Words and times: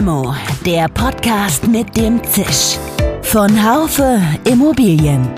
Limo, 0.00 0.34
der 0.64 0.88
Podcast 0.88 1.68
mit 1.68 1.94
dem 1.94 2.24
Zisch. 2.24 2.78
Von 3.20 3.50
Haufe 3.62 4.18
Immobilien. 4.50 5.28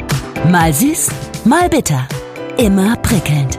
Mal 0.53 0.73
süß, 0.73 1.11
mal 1.45 1.69
bitter. 1.69 2.07
Immer 2.59 2.95
prickelnd. 2.99 3.59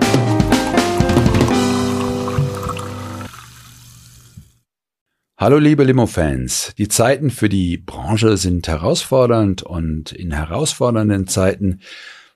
Hallo 5.35 5.57
liebe 5.57 5.83
Limo-Fans. 5.83 6.73
Die 6.77 6.87
Zeiten 6.87 7.31
für 7.31 7.49
die 7.49 7.75
Branche 7.77 8.37
sind 8.37 8.69
herausfordernd 8.69 9.61
und 9.61 10.13
in 10.13 10.31
herausfordernden 10.31 11.27
Zeiten, 11.27 11.81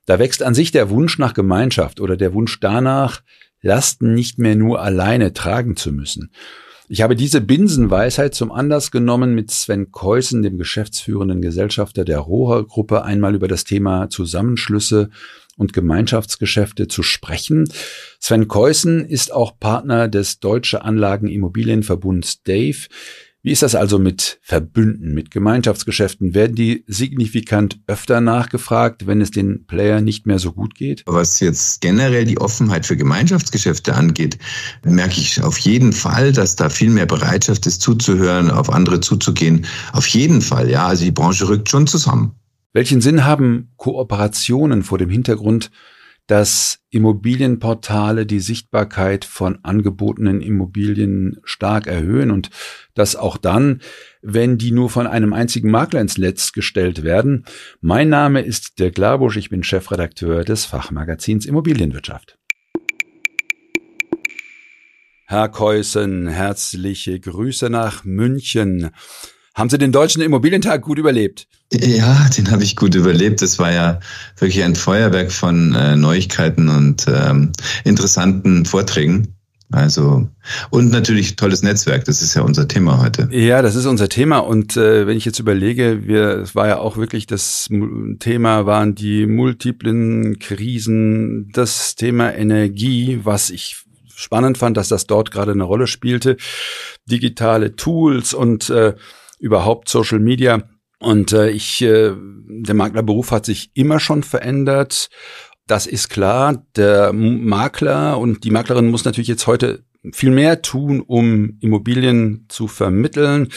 da 0.08 0.20
wächst 0.20 0.44
an 0.44 0.54
sich 0.54 0.74
der 0.74 0.90
Wunsch 0.90 1.18
nach 1.20 1.34
Gemeinschaft 1.34 2.02
oder 2.02 2.18
der 2.18 2.34
Wunsch 2.34 2.60
danach, 2.60 3.22
Lasten 3.62 4.14
nicht 4.14 4.40
mehr 4.40 4.56
nur 4.56 4.82
alleine 4.82 5.32
tragen 5.32 5.78
zu 5.78 5.94
müssen. 5.94 6.32
Ich 6.90 7.02
habe 7.02 7.18
diese 7.18 7.42
Binsenweisheit 7.42 8.34
zum 8.34 8.50
Anlass 8.50 8.92
genommen, 8.92 9.36
mit 9.36 9.52
Sven 9.52 9.92
Keusen, 9.92 10.42
dem 10.42 10.58
geschäftsführenden 10.58 11.42
Gesellschafter 11.42 12.06
der 12.06 12.20
Roher 12.20 12.66
Gruppe, 12.66 13.04
einmal 13.04 13.36
über 13.36 13.50
das 13.50 13.66
Thema 13.66 14.10
Zusammenschlüsse 14.10 15.10
und 15.58 15.74
Gemeinschaftsgeschäfte 15.74 16.88
zu 16.88 17.04
sprechen. 17.04 17.68
Sven 18.22 18.48
Keusen 18.48 19.04
ist 19.04 19.34
auch 19.34 19.60
Partner 19.60 20.08
des 20.08 20.40
Deutsche 20.40 20.82
Anlagen 20.82 21.28
Immobilienverbunds 21.28 22.44
Dave. 22.44 22.88
Wie 23.48 23.54
ist 23.54 23.64
das 23.64 23.76
also 23.76 23.98
mit 23.98 24.40
Verbünden, 24.42 25.14
mit 25.14 25.32
Gemeinschaftsgeschäften? 25.32 26.34
Werden 26.34 26.58
die 26.58 26.84
signifikant 26.86 27.80
öfter 27.88 28.20
nachgefragt, 28.20 29.08
wenn 29.08 29.22
es 29.22 29.32
den 29.32 29.66
Player 29.68 30.02
nicht 30.02 30.28
mehr 30.28 30.38
so 30.38 30.52
gut 30.52 30.76
geht? 30.76 31.04
Was 31.06 31.40
jetzt 31.40 31.80
generell 31.80 32.26
die 32.26 32.40
Offenheit 32.40 32.86
für 32.86 32.98
Gemeinschaftsgeschäfte 32.98 33.96
angeht, 33.96 34.38
merke 34.84 35.22
ich 35.22 35.42
auf 35.42 35.58
jeden 35.60 35.94
Fall, 35.94 36.34
dass 36.34 36.58
da 36.58 36.68
viel 36.68 36.90
mehr 36.90 37.06
Bereitschaft 37.06 37.66
ist, 37.68 37.82
zuzuhören, 37.82 38.52
auf 38.52 38.70
andere 38.70 39.00
zuzugehen. 39.00 39.66
Auf 39.94 40.08
jeden 40.08 40.42
Fall, 40.42 40.70
ja. 40.70 40.86
Also 40.86 41.06
die 41.06 41.12
Branche 41.12 41.48
rückt 41.48 41.70
schon 41.70 41.88
zusammen. 41.88 42.34
Welchen 42.74 43.00
Sinn 43.00 43.24
haben 43.24 43.72
Kooperationen 43.78 44.84
vor 44.84 44.98
dem 44.98 45.10
Hintergrund 45.10 45.72
dass 46.28 46.80
Immobilienportale 46.90 48.26
die 48.26 48.42
Sichtbarkeit 48.42 49.26
von 49.26 49.60
angebotenen 49.64 50.42
Immobilien 50.42 51.40
stark 51.44 51.88
erhöhen 51.88 52.32
und 52.32 52.50
das 52.94 53.16
auch 53.16 53.38
dann, 53.38 53.82
wenn 54.22 54.58
die 54.58 54.72
nur 54.72 54.90
von 54.90 55.08
einem 55.08 55.34
einzigen 55.34 55.72
Makler 55.72 56.02
ins 56.02 56.18
Netz 56.18 56.52
gestellt 56.52 57.04
werden. 57.04 57.46
Mein 57.80 58.10
Name 58.10 58.42
ist 58.42 58.78
Dirk 58.80 58.98
Labusch, 58.98 59.38
ich 59.38 59.50
bin 59.50 59.64
Chefredakteur 59.64 60.44
des 60.44 60.66
Fachmagazins 60.66 61.46
Immobilienwirtschaft. 61.46 62.38
Herr 65.30 65.50
Keusen, 65.50 66.28
herzliche 66.28 67.20
Grüße 67.20 67.70
nach 67.70 68.06
München. 68.06 68.92
Haben 69.58 69.72
Sie 69.72 69.80
den 69.80 69.92
Deutschen 69.92 70.22
Immobilientag 70.22 70.84
gut 70.84 71.00
überlebt? 71.00 71.48
Ja, 71.74 72.30
den 72.38 72.52
habe 72.52 72.64
ich 72.64 72.76
gut 72.76 72.94
überlebt. 72.94 73.42
Das 73.42 73.58
war 73.58 73.72
ja 73.72 74.00
wirklich 74.38 74.64
ein 74.64 74.76
Feuerwerk 74.76 75.32
von 75.32 75.74
äh, 75.74 75.96
Neuigkeiten 75.96 76.70
und 76.70 77.08
ähm, 77.08 77.54
interessanten 77.84 78.66
Vorträgen. 78.66 79.34
Also 79.72 80.30
und 80.70 80.92
natürlich 80.92 81.38
tolles 81.38 81.64
Netzwerk, 81.64 82.06
das 82.06 82.22
ist 82.22 82.36
ja 82.36 82.44
unser 82.44 82.68
Thema 82.68 83.02
heute. 83.02 83.30
Ja, 83.32 83.64
das 83.64 83.74
ist 83.74 83.88
unser 83.88 84.10
Thema 84.10 84.38
und 84.38 84.78
äh, 84.78 85.08
wenn 85.08 85.18
ich 85.18 85.26
jetzt 85.26 85.40
überlege, 85.40 86.06
wir 86.06 86.38
es 86.38 86.54
war 86.54 86.68
ja 86.68 86.78
auch 86.78 86.96
wirklich 86.96 87.26
das 87.26 87.68
Thema 88.20 88.68
waren 88.68 88.94
die 88.94 89.26
multiplen 89.26 90.38
Krisen, 90.38 91.50
das 91.52 91.96
Thema 91.96 92.32
Energie, 92.34 93.22
was 93.24 93.50
ich 93.50 93.84
spannend 94.16 94.60
fand, 94.60 94.78
dass 94.78 94.88
das 94.88 95.08
dort 95.08 95.32
gerade 95.32 95.52
eine 95.52 95.64
Rolle 95.64 95.88
spielte, 95.88 96.38
digitale 97.10 97.76
Tools 97.76 98.36
und 98.36 98.70
äh, 98.70 98.94
überhaupt 99.40 99.90
Social 99.90 100.20
Media. 100.20 100.64
Und 101.00 101.32
äh, 101.32 101.50
ich, 101.50 101.82
äh, 101.82 102.14
der 102.16 102.76
Maklerberuf 102.76 103.32
hat 103.32 103.46
sich 103.46 103.72
immer 103.74 104.00
schon 104.00 104.24
verändert. 104.24 105.10
Das 105.68 105.86
ist 105.86 106.10
klar. 106.10 106.66
Der 106.76 107.14
Makler 107.14 108.18
und 108.18 108.44
die 108.44 108.52
Maklerin 108.52 108.90
muss 108.90 109.06
natürlich 109.06 109.28
jetzt 109.28 109.48
heute 109.48 109.84
viel 110.14 110.32
mehr 110.32 110.62
tun, 110.62 111.02
um 111.02 111.58
Immobilien 111.60 112.46
zu 112.50 112.68
vermitteln. 112.68 113.50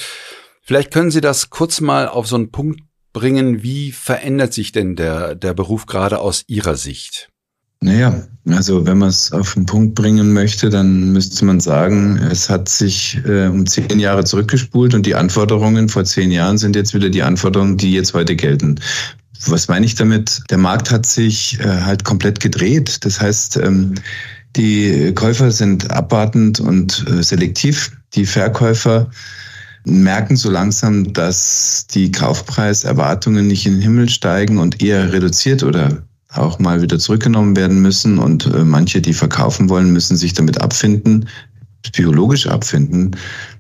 Vielleicht 0.62 0.93
können 0.93 1.10
Sie 1.10 1.21
das 1.21 1.50
kurz 1.50 1.81
mal 1.81 2.09
auf 2.09 2.26
so 2.26 2.37
einen 2.37 2.50
Punkt 2.50 2.81
bringen. 3.12 3.62
Wie 3.62 3.93
verändert 3.93 4.53
sich 4.53 4.72
denn 4.72 4.97
der, 4.97 5.34
der 5.34 5.55
Beruf 5.55 5.87
gerade 5.87 6.19
aus 6.19 6.44
Ihrer 6.47 6.76
Sicht? 6.76 7.31
Naja, 7.83 8.15
also 8.47 8.85
wenn 8.87 8.99
man 8.99 9.09
es 9.09 9.33
auf 9.33 9.55
den 9.55 9.65
Punkt 9.65 9.95
bringen 9.95 10.33
möchte, 10.33 10.69
dann 10.69 11.13
müsste 11.13 11.45
man 11.45 11.61
sagen, 11.61 12.19
es 12.31 12.51
hat 12.51 12.69
sich 12.69 13.19
äh, 13.27 13.47
um 13.47 13.67
zehn 13.67 13.99
Jahre 13.99 14.25
zurückgespult 14.25 14.95
und 14.95 15.07
die 15.07 15.15
Anforderungen 15.15 15.89
vor 15.89 16.05
zehn 16.05 16.31
Jahren 16.31 16.59
sind 16.59 16.77
jetzt 16.77 16.93
wieder 16.93 17.09
die 17.09 17.23
Anforderungen, 17.23 17.77
die 17.77 17.93
jetzt 17.93 18.13
heute 18.13 18.37
gelten. 18.37 18.79
Was 19.47 19.69
meine 19.69 19.87
ich 19.87 19.95
damit? 19.95 20.43
Der 20.51 20.59
Markt 20.59 20.91
hat 20.91 21.07
sich 21.07 21.59
äh, 21.61 21.65
halt 21.65 22.05
komplett 22.05 22.41
gedreht. 22.41 23.05
Das 23.05 23.21
heißt, 23.21 23.57
ähm, 23.57 23.95
die 24.57 25.12
Käufer 25.15 25.51
sind 25.51 25.91
abwartend 25.91 26.61
und 26.61 27.07
äh, 27.09 27.23
selektiv. 27.23 27.93
Die 28.15 28.27
Verkäufer 28.27 29.09
merken 29.85 30.37
so 30.37 30.51
langsam, 30.51 31.12
dass 31.15 31.87
die 31.87 32.12
Kaufpreiserwartungen 32.12 33.47
nicht 33.47 33.65
in 33.65 33.75
den 33.75 33.83
Himmel 33.83 34.09
steigen 34.11 34.59
und 34.59 34.83
eher 34.83 35.12
reduziert 35.12 35.62
oder 35.62 36.03
auch 36.33 36.59
mal 36.59 36.83
wieder 36.83 36.99
zurückgenommen 36.99 37.57
werden 37.57 37.81
müssen 37.83 38.19
und 38.19 38.47
äh, 38.47 38.65
manche, 38.65 39.01
die 39.01 39.15
verkaufen 39.15 39.69
wollen, 39.69 39.93
müssen 39.93 40.17
sich 40.17 40.33
damit 40.33 40.61
abfinden, 40.61 41.29
psychologisch 41.83 42.47
abfinden, 42.47 43.17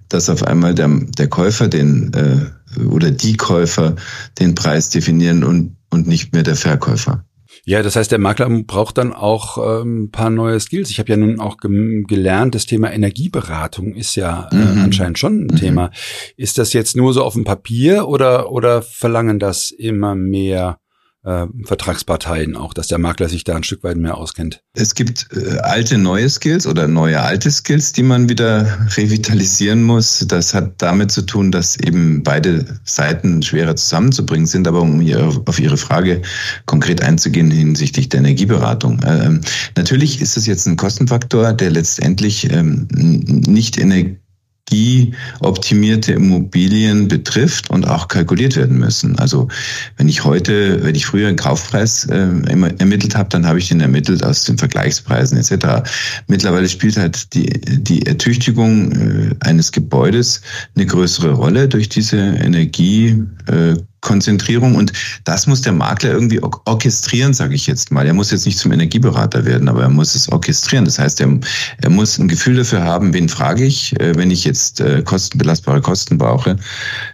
dass 0.08 0.28
auf 0.28 0.42
einmal 0.44 0.74
der, 0.74 0.88
der 1.18 1.28
Käufer 1.28 1.68
den 1.68 2.12
äh, 2.14 2.80
oder 2.82 3.10
die 3.10 3.36
Käufer 3.36 3.96
den 4.38 4.54
Preis 4.54 4.90
definieren 4.90 5.42
und, 5.42 5.76
und 5.90 6.06
nicht 6.06 6.32
mehr 6.32 6.42
der 6.42 6.56
Verkäufer. 6.56 7.24
Ja, 7.64 7.82
das 7.82 7.96
heißt, 7.96 8.10
der 8.10 8.18
Makler 8.18 8.48
braucht 8.62 8.98
dann 8.98 9.12
auch 9.12 9.82
ähm, 9.82 10.04
ein 10.04 10.10
paar 10.10 10.30
neue 10.30 10.58
Skills. 10.60 10.90
Ich 10.90 10.98
habe 10.98 11.10
ja 11.10 11.16
nun 11.16 11.40
auch 11.40 11.56
gelernt, 11.58 12.54
das 12.54 12.66
Thema 12.66 12.90
Energieberatung 12.92 13.94
ist 13.94 14.16
ja 14.16 14.48
äh, 14.50 14.56
mhm. 14.56 14.82
anscheinend 14.82 15.18
schon 15.18 15.40
ein 15.40 15.48
mhm. 15.52 15.56
Thema. 15.56 15.90
Ist 16.36 16.58
das 16.58 16.72
jetzt 16.72 16.96
nur 16.96 17.12
so 17.12 17.22
auf 17.22 17.34
dem 17.34 17.44
Papier 17.44 18.08
oder, 18.08 18.50
oder 18.50 18.82
verlangen 18.82 19.38
das 19.38 19.70
immer 19.70 20.14
mehr 20.14 20.78
äh, 21.24 21.46
Vertragsparteien 21.64 22.56
auch, 22.56 22.72
dass 22.72 22.88
der 22.88 22.98
Makler 22.98 23.28
sich 23.28 23.44
da 23.44 23.56
ein 23.56 23.62
Stück 23.62 23.84
weit 23.84 23.96
mehr 23.96 24.16
auskennt? 24.16 24.62
Es 24.74 24.94
gibt 24.94 25.28
äh, 25.34 25.58
alte 25.58 25.98
neue 25.98 26.28
Skills 26.28 26.66
oder 26.66 26.88
neue 26.88 27.20
alte 27.20 27.50
Skills, 27.50 27.92
die 27.92 28.02
man 28.02 28.28
wieder 28.28 28.78
revitalisieren 28.96 29.82
muss. 29.82 30.24
Das 30.28 30.54
hat 30.54 30.74
damit 30.78 31.12
zu 31.12 31.22
tun, 31.22 31.52
dass 31.52 31.76
eben 31.76 32.22
beide 32.22 32.64
Seiten 32.84 33.42
schwerer 33.42 33.76
zusammenzubringen 33.76 34.46
sind. 34.46 34.66
Aber 34.66 34.80
um 34.80 35.00
hier 35.00 35.42
auf 35.46 35.58
Ihre 35.58 35.76
Frage 35.76 36.22
konkret 36.66 37.02
einzugehen 37.02 37.50
hinsichtlich 37.50 38.08
der 38.08 38.20
Energieberatung. 38.20 39.00
Ähm, 39.06 39.40
natürlich 39.76 40.20
ist 40.20 40.36
es 40.36 40.46
jetzt 40.46 40.66
ein 40.66 40.76
Kostenfaktor, 40.76 41.52
der 41.52 41.70
letztendlich 41.70 42.50
ähm, 42.50 42.88
nicht 42.90 43.78
Energie 43.78 44.16
energieoptimierte 44.70 46.12
Immobilien 46.12 47.08
betrifft 47.08 47.70
und 47.70 47.86
auch 47.86 48.08
kalkuliert 48.08 48.56
werden 48.56 48.78
müssen. 48.78 49.18
Also 49.18 49.48
wenn 49.96 50.08
ich 50.08 50.24
heute, 50.24 50.82
wenn 50.82 50.94
ich 50.94 51.06
früher 51.06 51.28
einen 51.28 51.36
Kaufpreis 51.36 52.04
äh, 52.06 52.28
ermittelt 52.78 53.16
habe, 53.16 53.28
dann 53.28 53.46
habe 53.46 53.58
ich 53.58 53.68
den 53.68 53.80
ermittelt 53.80 54.22
aus 54.22 54.44
den 54.44 54.58
Vergleichspreisen 54.58 55.38
etc. 55.38 55.88
Mittlerweile 56.26 56.68
spielt 56.68 56.96
halt 56.96 57.34
die, 57.34 57.48
die 57.48 58.06
Ertüchtigung 58.06 58.92
äh, 58.92 59.34
eines 59.40 59.72
Gebäudes 59.72 60.42
eine 60.76 60.86
größere 60.86 61.32
Rolle 61.32 61.68
durch 61.68 61.88
diese 61.88 62.16
Energie. 62.16 63.24
Äh, 63.46 63.76
Konzentrierung 64.00 64.74
und 64.76 64.92
das 65.24 65.46
muss 65.46 65.60
der 65.62 65.72
Makler 65.72 66.10
irgendwie 66.10 66.40
orchestrieren, 66.42 67.34
sage 67.34 67.54
ich 67.54 67.66
jetzt 67.66 67.90
mal. 67.90 68.06
Er 68.06 68.14
muss 68.14 68.30
jetzt 68.30 68.46
nicht 68.46 68.58
zum 68.58 68.72
Energieberater 68.72 69.44
werden, 69.44 69.68
aber 69.68 69.82
er 69.82 69.88
muss 69.88 70.14
es 70.14 70.30
orchestrieren. 70.30 70.84
Das 70.84 70.98
heißt, 70.98 71.20
er, 71.20 71.38
er 71.82 71.90
muss 71.90 72.18
ein 72.18 72.28
Gefühl 72.28 72.56
dafür 72.56 72.82
haben, 72.82 73.12
wen 73.12 73.28
frage 73.28 73.64
ich, 73.64 73.98
äh, 74.00 74.16
wenn 74.16 74.30
ich 74.30 74.44
jetzt 74.44 74.80
äh, 74.80 75.02
kostenbelastbare 75.02 75.80
Kosten 75.80 76.18
brauche, 76.18 76.56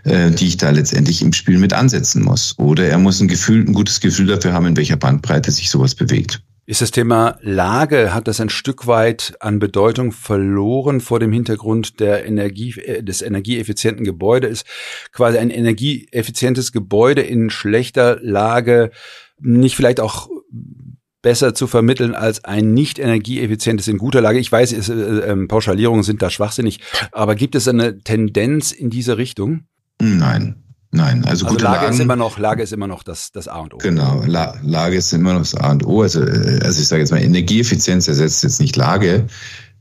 äh, 0.05 0.31
die 0.31 0.47
ich 0.47 0.57
da 0.57 0.71
letztendlich 0.71 1.23
im 1.23 1.33
Spiel 1.33 1.59
mit 1.59 1.73
ansetzen 1.73 2.23
muss. 2.23 2.55
Oder 2.59 2.89
er 2.89 2.99
muss 2.99 3.21
ein 3.21 3.29
Gefühl, 3.29 3.65
ein 3.67 3.73
gutes 3.73 4.01
Gefühl 4.01 4.27
dafür 4.27 4.53
haben, 4.53 4.67
in 4.67 4.77
welcher 4.77 4.97
Bandbreite 4.97 5.51
sich 5.51 5.71
sowas 5.71 5.95
bewegt. 5.95 6.41
Ist 6.69 6.81
das 6.81 6.91
Thema 6.91 7.39
Lage, 7.43 8.13
hat 8.13 8.27
das 8.27 8.41
ein 8.41 8.49
Stück 8.49 8.89
weit 8.89 9.37
an 9.39 9.61
Bedeutung 9.61 10.11
verloren 10.11 11.01
vor 11.01 11.21
dem 11.21 11.31
Hintergrund 11.31 12.01
der 12.01 12.27
Energie, 12.27 12.75
äh, 12.81 13.05
des 13.05 13.23
energieeffizienten 13.23 14.05
Gebäudes? 14.05 14.65
Quasi 15.13 15.39
ein 15.39 15.51
energieeffizientes 15.51 16.73
Gebäude 16.73 17.23
in 17.23 17.51
schlechter 17.51 18.19
Lage 18.21 18.91
nicht 19.39 19.77
vielleicht 19.77 20.01
auch 20.01 20.29
besser 21.23 21.55
zu 21.55 21.69
vermitteln 21.69 22.17
als 22.17 22.45
ein 22.45 22.75
nicht 22.75 22.99
energieeffizientes 22.99 23.87
in 23.87 23.99
guter 23.99 24.21
Lage? 24.21 24.41
Ich 24.41 24.51
weiß, 24.51 24.73
es, 24.73 24.89
äh, 24.89 24.95
äh, 24.95 25.47
Pauschalierungen 25.47 26.03
sind 26.03 26.21
da 26.21 26.31
schwachsinnig, 26.31 26.81
aber 27.13 27.37
gibt 27.37 27.55
es 27.55 27.69
eine 27.69 28.01
Tendenz 28.01 28.73
in 28.73 28.91
diese 28.91 29.19
Richtung? 29.19 29.67
Nein, 30.01 30.66
Nein, 30.93 31.25
also, 31.25 31.47
also 31.47 31.59
Lage 31.59 31.77
Lagen, 31.79 31.93
ist 31.95 32.01
immer 32.01 32.17
noch 32.17 32.39
Lage 32.39 32.63
ist 32.63 32.73
immer 32.73 32.87
noch 32.87 33.03
das 33.03 33.33
das 33.33 33.49
A 33.49 33.59
und 33.59 33.75
O. 33.75 33.79
Genau, 33.79 34.23
La 34.27 34.55
Lage 34.63 34.97
ist 34.97 35.13
immer 35.13 35.33
noch 35.33 35.41
das 35.41 35.55
A 35.55 35.73
und 35.73 35.85
O. 35.85 36.03
Also, 36.03 36.23
äh, 36.23 36.61
also 36.63 36.81
ich 36.81 36.89
sage 36.89 37.03
jetzt 37.03 37.11
mal 37.11 37.21
Energieeffizienz 37.21 38.09
ersetzt 38.09 38.43
jetzt 38.43 38.61
nicht 38.61 38.77
Lage. 38.77 39.27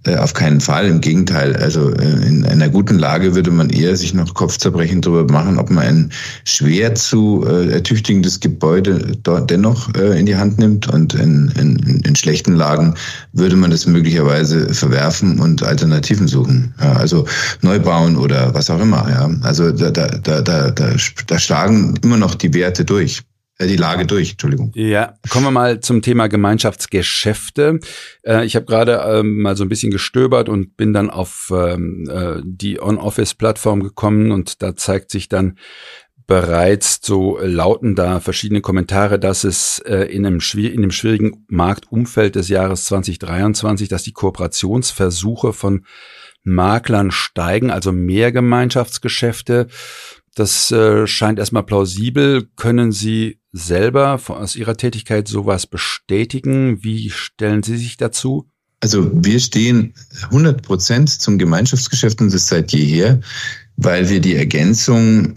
Äh, 0.06 0.18
auf 0.18 0.34
keinen 0.34 0.62
Fall. 0.62 0.88
Im 0.88 1.02
Gegenteil, 1.02 1.56
also 1.56 1.92
äh, 1.92 2.28
in 2.28 2.46
einer 2.46 2.70
guten 2.70 3.00
Lage 3.00 3.36
würde 3.36 3.52
man 3.52 3.70
eher 3.70 3.96
sich 3.96 4.14
noch 4.14 4.34
Kopfzerbrechen 4.34 5.02
darüber 5.02 5.32
machen, 5.32 5.58
ob 5.58 5.70
man 5.70 5.84
ein 5.84 6.12
schwer 6.44 6.96
zu 6.96 7.46
äh, 7.48 7.72
ertüchtigendes 7.72 8.40
Gebäude 8.40 9.18
dort 9.24 9.50
dennoch 9.50 9.94
in 9.96 10.26
die 10.26 10.36
Hand 10.36 10.60
nimmt 10.60 10.88
und 10.88 11.14
in, 11.14 11.52
in, 11.60 12.02
in 12.06 12.16
schlechten 12.16 12.56
Lagen 12.56 12.96
würde 13.34 13.56
man 13.56 13.72
das 13.72 13.86
möglicherweise 13.86 14.74
verwerfen 14.74 15.40
und 15.40 15.64
Alternativen 15.64 16.28
suchen. 16.28 16.74
Ja, 16.80 16.94
also 16.94 17.26
neu 17.62 17.80
bauen 17.80 18.18
oder 18.18 18.54
was 18.54 18.70
auch 18.70 18.80
immer. 18.80 19.08
Ja. 19.10 19.30
Also 19.44 19.72
da, 19.72 19.92
da, 19.92 20.08
da, 20.08 20.42
da, 20.42 20.72
da 20.72 21.40
schlagen 21.40 21.96
immer 22.04 22.18
noch 22.18 22.36
die 22.36 22.54
Werte 22.54 22.86
durch. 22.86 23.24
Äh, 23.58 23.68
die 23.68 23.78
Lage 23.78 24.06
durch, 24.06 24.32
Entschuldigung. 24.32 24.72
Ja, 24.76 25.18
kommen 25.30 25.46
wir 25.46 25.52
mal 25.52 25.80
zum 25.80 26.02
Thema 26.02 26.28
Gemeinschaftsgeschäfte. 26.28 27.80
Äh, 28.24 28.46
ich 28.46 28.56
habe 28.56 28.66
gerade 28.66 29.04
ähm, 29.08 29.42
mal 29.42 29.56
so 29.56 29.64
ein 29.64 29.70
bisschen 29.70 29.92
gestöbert 29.92 30.50
und 30.50 30.76
bin 30.76 30.94
dann 30.94 31.10
auf 31.10 31.52
ähm, 31.56 32.10
äh, 32.10 32.42
die 32.44 32.82
On-Office-Plattform 32.82 33.82
gekommen 33.82 34.32
und 34.32 34.62
da 34.62 34.76
zeigt 34.76 35.12
sich 35.12 35.30
dann 35.30 35.58
bereits 36.28 37.00
so 37.04 37.38
lauten 37.40 37.94
da 37.96 38.20
verschiedene 38.20 38.62
Kommentare, 38.62 39.20
dass 39.20 39.44
es 39.44 39.78
in 39.78 40.26
einem, 40.26 40.40
in 40.56 40.78
einem 40.78 40.90
schwierigen 40.90 41.46
Marktumfeld 41.50 42.34
des 42.34 42.50
Jahres 42.50 42.86
2023, 42.86 43.90
dass 43.90 44.02
die 44.02 44.12
Kooperationsversuche 44.14 45.54
von 45.54 45.86
Maklern 46.44 47.12
steigen, 47.12 47.70
also 47.70 47.92
mehr 47.92 48.32
Gemeinschaftsgeschäfte. 48.32 49.68
Das 50.36 50.70
äh, 50.70 51.08
scheint 51.08 51.40
erstmal 51.40 51.64
plausibel. 51.64 52.50
Können 52.58 52.92
Sie 52.92 53.40
selber 53.56 54.20
aus 54.28 54.56
Ihrer 54.56 54.76
Tätigkeit 54.76 55.28
sowas 55.28 55.66
bestätigen? 55.66 56.84
Wie 56.84 57.10
stellen 57.10 57.64
Sie 57.64 57.78
sich 57.78 57.98
dazu? 57.98 58.50
Also 58.82 59.10
wir 59.14 59.40
stehen 59.40 59.94
100 60.24 60.62
Prozent 60.62 61.10
zum 61.10 61.38
Gemeinschaftsgeschäft 61.38 62.22
und 62.22 62.34
das 62.34 62.50
seit 62.50 62.74
jeher, 62.74 63.22
weil 63.78 64.10
wir 64.10 64.20
die 64.20 64.36
Ergänzung 64.36 65.36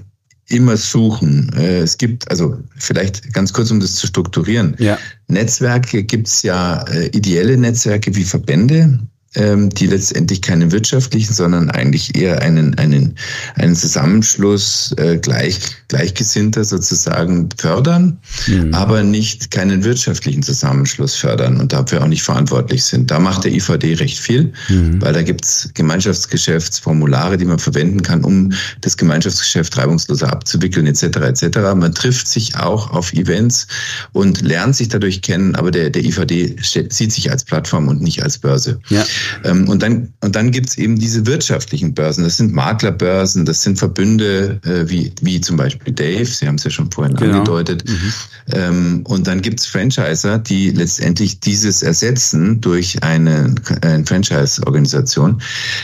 immer 0.49 0.76
suchen. 0.76 1.53
Äh, 1.56 1.79
es 1.79 1.99
gibt, 1.99 2.31
also 2.31 2.59
vielleicht 2.76 3.32
ganz 3.32 3.53
kurz, 3.53 3.70
um 3.70 3.81
das 3.81 3.94
zu 3.94 4.06
strukturieren. 4.06 4.75
Ja. 4.79 4.99
Netzwerke 5.29 6.03
gibt 6.03 6.26
es 6.26 6.43
ja 6.43 6.82
äh, 6.88 7.06
ideelle 7.09 7.56
Netzwerke 7.56 8.15
wie 8.17 8.25
Verbände, 8.25 8.99
die 9.36 9.86
letztendlich 9.86 10.40
keine 10.40 10.72
wirtschaftlichen, 10.72 11.34
sondern 11.34 11.70
eigentlich 11.70 12.16
eher 12.16 12.40
einen, 12.40 12.78
einen, 12.78 13.14
einen 13.56 13.76
Zusammenschluss 13.76 14.94
äh, 14.96 15.19
gleich, 15.19 15.60
Gleichgesinnter 15.88 16.64
sozusagen 16.64 17.50
fördern, 17.58 18.19
mhm. 18.46 18.72
aber 18.72 19.02
nicht 19.02 19.50
keinen 19.50 19.84
wirtschaftlichen 19.84 20.42
Zusammenschluss 20.42 21.14
fördern 21.14 21.60
und 21.60 21.75
dafür 21.75 22.02
auch 22.02 22.08
nicht 22.08 22.22
verantwortlich 22.22 22.84
sind. 22.84 23.10
Da 23.10 23.19
macht 23.19 23.44
der 23.44 23.52
IVD 23.52 23.94
recht 24.00 24.19
viel, 24.19 24.52
mhm. 24.69 25.00
weil 25.02 25.12
da 25.12 25.22
gibt's 25.22 25.70
Gemeinschaftsgeschäftsformulare, 25.74 27.36
die 27.36 27.44
man 27.44 27.58
verwenden 27.58 28.02
kann, 28.02 28.24
um 28.24 28.52
das 28.81 28.96
Gemeinschaftsgeschäft 28.96 29.76
reibungsloser 29.76 30.32
abzuwickeln 30.32 30.86
etc. 30.86 31.02
etc. 31.02 31.58
Man 31.76 31.94
trifft 31.94 32.28
sich 32.28 32.56
auch 32.56 32.92
auf 32.92 33.12
Events 33.12 33.66
und 34.12 34.40
lernt 34.40 34.74
sich 34.74 34.88
dadurch 34.88 35.20
kennen, 35.20 35.54
aber 35.54 35.70
der, 35.70 35.90
der 35.90 36.02
IVD 36.02 36.56
sieht 36.62 37.12
sich 37.12 37.31
als 37.31 37.44
Plattform 37.44 37.88
und 37.88 38.00
nicht 38.00 38.22
als 38.22 38.38
Börse. 38.38 38.81
Ja. 38.88 39.04
Ähm, 39.44 39.69
und 39.69 39.82
dann, 39.82 40.12
und 40.20 40.35
dann 40.35 40.50
gibt's 40.50 40.76
eben 40.79 40.99
diese 40.99 41.26
wirtschaftlichen 41.26 41.94
Börsen. 41.94 42.25
Das 42.25 42.37
sind 42.37 42.53
Maklerbörsen, 42.53 43.44
das 43.44 43.62
sind 43.62 43.79
Verbünde 43.79 44.61
äh, 44.65 44.88
wie, 44.88 45.12
wie 45.20 45.41
zum 45.41 45.56
Beispiel 45.56 45.93
Dave, 45.93 46.26
Sie 46.26 46.47
haben 46.47 46.56
es 46.56 46.65
ja 46.65 46.70
schon 46.70 46.91
vorhin 46.91 47.17
genau. 47.17 47.38
angedeutet. 47.38 47.85
Mhm. 47.88 48.12
Ähm, 48.53 49.00
und 49.06 49.26
dann 49.26 49.43
gibt's 49.43 49.67
Franchiser, 49.67 50.38
die 50.38 50.70
letztendlich 50.70 51.41
dieses 51.41 51.82
ersetzen 51.82 52.61
durch 52.61 53.03
eine, 53.03 53.55
eine 53.82 54.05
Franchise-Organisation. 54.05 55.41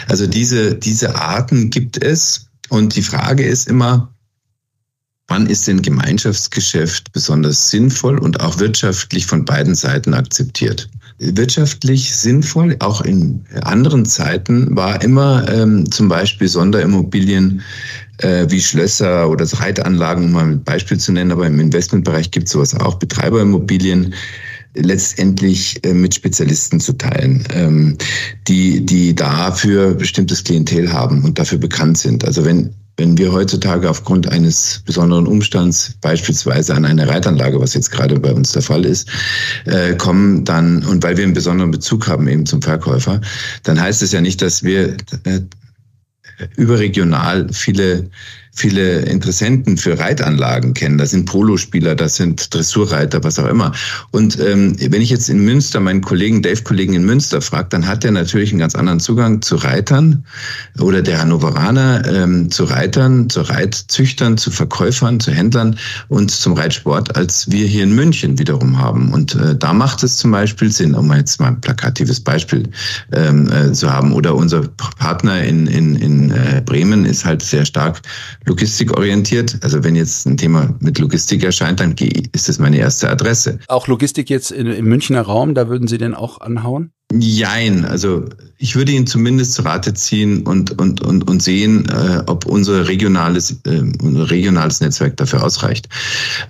Also 0.09 0.27
diese, 0.27 0.75
diese 0.75 1.17
Arten 1.17 1.71
gibt 1.71 2.03
es. 2.03 2.47
Und 2.71 2.97
die 2.97 3.03
Frage 3.03 3.45
ist 3.45 3.69
immer, 3.69 4.15
Wann 5.27 5.47
ist 5.47 5.67
denn 5.67 5.81
Gemeinschaftsgeschäft 5.81 7.13
besonders 7.13 7.71
sinnvoll 7.71 8.19
und 8.19 8.41
auch 8.41 8.59
wirtschaftlich 8.59 9.27
von 9.27 9.45
beiden 9.45 9.75
Seiten 9.75 10.13
akzeptiert? 10.13 10.91
Wirtschaftlich 11.19 12.15
sinnvoll, 12.17 12.77
auch 12.81 13.01
in 13.01 13.45
anderen 13.63 14.05
Zeiten, 14.05 14.75
war 14.77 15.03
immer 15.03 15.49
ähm, 15.49 15.91
zum 15.91 16.09
Beispiel 16.09 16.49
Sonderimmobilien 16.49 17.63
äh, 18.19 18.47
wie 18.49 18.61
Schlösser 18.61 19.31
oder 19.31 19.45
Reitanlagen, 19.45 20.25
um 20.27 20.33
mal 20.33 20.45
ein 20.45 20.65
Beispiel 20.65 20.99
zu 20.99 21.13
nennen, 21.13 21.33
aber 21.33 21.47
im 21.47 21.61
Investmentbereich 21.61 22.31
gibt 22.31 22.47
es 22.47 22.53
sowas 22.53 22.75
auch, 22.75 22.97
Betreiberimmobilien 22.97 24.15
letztendlich 24.75 25.85
äh, 25.85 25.95
mit 25.95 26.15
Spezialisten 26.15 26.81
zu 26.81 26.95
teilen, 26.95 27.45
ähm, 27.53 27.97
die, 28.49 28.85
die 28.85 29.15
dafür 29.15 29.95
bestimmtes 29.95 30.43
Klientel 30.43 30.93
haben 30.93 31.25
und 31.25 31.39
dafür 31.39 31.59
bekannt 31.59 31.99
sind. 31.99 32.25
Also 32.25 32.45
wenn 32.45 32.75
wenn 32.97 33.19
wir 33.19 33.33
heutzutage 33.33 33.91
aufgrund 33.91 34.29
eines 34.29 34.83
besonderen 34.85 35.27
Umstands, 35.27 35.95
beispielsweise 36.01 36.75
an 36.75 36.85
eine 36.85 37.09
Reitanlage, 37.09 37.61
was 37.61 37.75
jetzt 37.75 37.91
gerade 37.91 38.19
bei 38.21 38.33
uns 38.33 38.53
der 38.53 38.63
Fall 38.63 38.85
ist, 38.85 39.09
äh, 39.65 39.95
kommen, 39.97 40.45
dann, 40.45 40.85
und 40.85 41.03
weil 41.03 41.17
wir 41.17 41.25
einen 41.25 41.35
besonderen 41.35 41.73
Bezug 41.73 42.07
haben 42.07 42.29
eben 42.29 42.47
zum 42.47 42.63
Verkäufer, 42.63 43.21
dann 43.65 43.81
heißt 43.81 44.03
es 44.03 44.13
ja 44.13 44.21
nicht, 44.21 44.41
dass 44.43 44.63
wir 44.63 44.97
äh, 45.25 45.41
überregional 46.57 47.49
viele 47.53 48.11
viele 48.55 49.01
Interessenten 49.01 49.77
für 49.77 49.99
Reitanlagen 49.99 50.75
kennen. 50.75 50.97
Das 50.97 51.11
sind 51.11 51.27
Polospieler, 51.27 51.95
das 51.95 52.17
sind 52.17 52.55
Dressurreiter, 52.55 53.23
was 53.25 53.39
auch 53.39 53.49
immer. 53.49 53.73
Und 54.13 54.39
ähm, 54.39 54.77
wenn 54.79 55.03
ich 55.03 55.11
jetzt 55.11 55.29
in 55.29 55.45
Münster 55.45 55.81
meinen 55.81 56.01
Kollegen, 56.01 56.41
Dave-Kollegen 56.41 56.95
in 56.95 57.05
Münster 57.05 57.41
frage, 57.41 57.69
dann 57.71 57.87
hat 57.87 58.05
er 58.05 58.13
natürlich 58.13 58.51
einen 58.51 58.61
ganz 58.61 58.75
anderen 58.75 59.01
Zugang 59.01 59.43
zu 59.43 59.57
Reitern 59.57 60.25
oder 60.79 61.03
der 61.03 61.21
Hannoveraner 61.21 62.05
ähm, 62.07 62.51
zu 62.51 62.65
Reitern, 62.65 63.29
zu 63.29 63.41
Reitzüchtern, 63.43 64.39
zu 64.39 64.51
Verkäufern, 64.51 65.19
zu 65.19 65.33
Händlern 65.33 65.77
und 66.09 66.31
zum 66.31 66.53
Reitsport, 66.53 67.17
als 67.17 67.51
wir 67.51 67.67
hier 67.67 67.83
in 67.83 67.95
München 67.95 68.39
wiederum 68.39 68.79
haben. 68.79 69.13
Und 69.13 69.35
äh, 69.35 69.57
da 69.57 69.73
macht 69.73 70.03
es 70.05 70.17
zum 70.17 70.31
Beispiel 70.31 70.71
Sinn, 70.71 70.95
um 70.95 71.13
jetzt 71.13 71.41
mal 71.41 71.49
ein 71.49 71.61
plakatives 71.61 72.21
Beispiel 72.21 72.69
ähm, 73.13 73.51
äh, 73.51 73.73
zu 73.73 73.93
haben. 73.93 74.13
Oder 74.13 74.35
unser 74.35 74.63
Partner 74.99 75.43
in, 75.43 75.67
in, 75.67 75.97
in 75.97 76.31
äh, 76.31 76.63
Bremen 76.65 77.05
ist 77.05 77.25
halt 77.25 77.43
sehr 77.43 77.65
stark 77.65 78.01
logistikorientiert. 78.47 79.59
Also 79.63 79.85
wenn 79.85 79.97
jetzt 79.97 80.27
ein 80.27 80.37
Thema 80.37 80.75
mit 80.81 80.99
Logistik 80.99 81.45
erscheint, 81.45 81.81
dann 81.81 81.95
ist 82.33 82.49
das 82.49 82.59
meine 82.59 82.79
erste 82.79 83.09
Adresse. 83.11 83.59
Auch 83.69 83.87
Logistik 83.87 84.31
jetzt 84.31 84.51
im 84.51 84.85
Münchner 84.87 85.23
Raum, 85.23 85.55
da 85.55 85.69
würden 85.69 85.89
Sie 85.89 85.99
denn 85.99 86.15
auch 86.15 86.41
anhauen? 86.41 86.93
Jein, 87.13 87.85
also 87.85 88.25
ich 88.59 88.77
würde 88.77 88.93
ihn 88.93 89.07
zumindest 89.07 89.53
zu 89.55 89.63
Rate 89.63 89.95
ziehen 89.95 90.43
und, 90.43 90.81
und, 90.81 91.03
und, 91.03 91.29
und 91.29 91.43
sehen, 91.43 91.87
äh, 91.89 92.23
ob 92.27 92.47
unser 92.47 92.89
regionales, 92.89 93.61
äh, 93.67 93.83
unser 94.03 94.31
regionales 94.31 94.81
Netzwerk 94.81 95.17
dafür 95.19 95.45
ausreicht. 95.45 95.89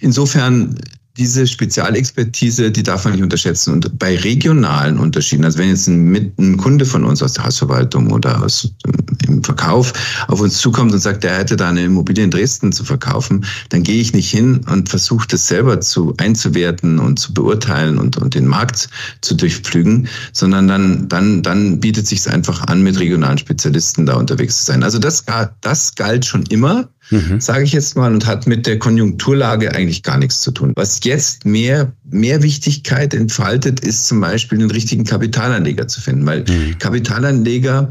Insofern 0.00 0.78
diese 1.16 1.46
Spezialexpertise, 1.46 2.72
die 2.72 2.82
darf 2.82 3.04
man 3.04 3.14
nicht 3.14 3.22
unterschätzen. 3.22 3.72
Und 3.72 3.98
bei 3.98 4.16
regionalen 4.16 4.98
Unterschieden, 4.98 5.44
also 5.44 5.58
wenn 5.58 5.68
jetzt 5.68 5.86
ein, 5.86 6.34
ein 6.38 6.56
Kunde 6.56 6.84
von 6.86 7.04
uns 7.04 7.22
aus 7.22 7.34
der 7.34 7.44
Hausverwaltung 7.44 8.10
oder 8.10 8.42
aus 8.42 8.72
im 9.28 9.44
Verkauf 9.44 9.92
auf 10.28 10.40
uns 10.40 10.58
zukommt 10.58 10.92
und 10.92 10.98
sagt, 10.98 11.24
er 11.24 11.38
hätte 11.38 11.56
da 11.56 11.68
eine 11.68 11.84
Immobilie 11.84 12.24
in 12.24 12.30
Dresden 12.30 12.72
zu 12.72 12.84
verkaufen, 12.84 13.44
dann 13.68 13.84
gehe 13.84 14.00
ich 14.00 14.12
nicht 14.12 14.30
hin 14.30 14.62
und 14.70 14.88
versuche 14.88 15.28
das 15.28 15.46
selber 15.46 15.80
zu 15.80 16.14
einzuwerten 16.18 16.98
und 16.98 17.18
zu 17.18 17.32
beurteilen 17.32 17.98
und, 17.98 18.16
und 18.16 18.34
den 18.34 18.46
Markt 18.46 18.88
zu 19.20 19.34
durchpflügen, 19.34 20.08
sondern 20.32 20.66
dann, 20.66 21.08
dann, 21.08 21.42
dann 21.42 21.80
bietet 21.80 22.08
sich 22.08 22.20
es 22.20 22.26
einfach 22.26 22.62
an, 22.66 22.82
mit 22.82 22.98
regionalen 22.98 23.38
Spezialisten 23.38 24.04
da 24.06 24.14
unterwegs 24.14 24.58
zu 24.58 24.64
sein. 24.64 24.82
Also 24.82 24.98
das, 24.98 25.24
das 25.60 25.94
galt 25.94 26.24
schon 26.24 26.42
immer 26.46 26.88
mhm. 27.10 27.40
sage 27.40 27.64
ich 27.64 27.72
jetzt 27.72 27.96
mal, 27.96 28.12
und 28.12 28.26
hat 28.26 28.46
mit 28.46 28.66
der 28.66 28.78
Konjunkturlage 28.78 29.74
eigentlich 29.74 30.02
gar 30.02 30.18
nichts 30.18 30.40
zu 30.40 30.50
tun. 30.50 30.72
Was 30.76 31.00
jetzt 31.04 31.44
mehr, 31.44 31.92
mehr 32.10 32.42
Wichtigkeit 32.42 33.14
entfaltet, 33.14 33.80
ist 33.80 34.06
zum 34.06 34.20
Beispiel 34.20 34.58
den 34.58 34.70
richtigen 34.70 35.04
Kapitalanleger 35.04 35.88
zu 35.88 36.00
finden, 36.00 36.26
weil 36.26 36.40
mhm. 36.40 36.78
Kapitalanleger 36.78 37.90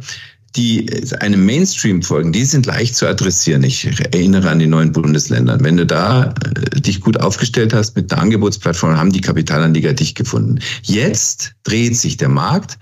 die 0.56 0.88
einem 1.20 1.46
Mainstream 1.46 2.04
folgen, 2.04 2.32
die 2.32 2.46
sind 2.46 2.68
leicht 2.68 2.96
zu 2.96 3.08
adressieren. 3.08 3.64
Ich 3.64 3.86
erinnere 3.86 4.52
an 4.52 4.60
die 4.60 4.68
neuen 4.68 4.92
Bundesländer. 4.92 5.58
Wenn 5.62 5.78
du 5.78 5.86
da 5.86 6.36
äh, 6.46 6.80
dich 6.80 7.02
gut 7.02 7.20
aufgestellt 7.20 7.74
hast 7.74 7.96
mit 7.96 8.12
einer 8.12 8.22
Angebotsplattform, 8.22 8.96
haben 8.96 9.12
die 9.12 9.22
Kapitalanleger 9.22 9.94
dich 9.94 10.14
gefunden. 10.14 10.60
Jetzt 10.84 11.56
dreht 11.64 11.98
sich 11.98 12.18
der 12.18 12.30
Markt 12.30 12.78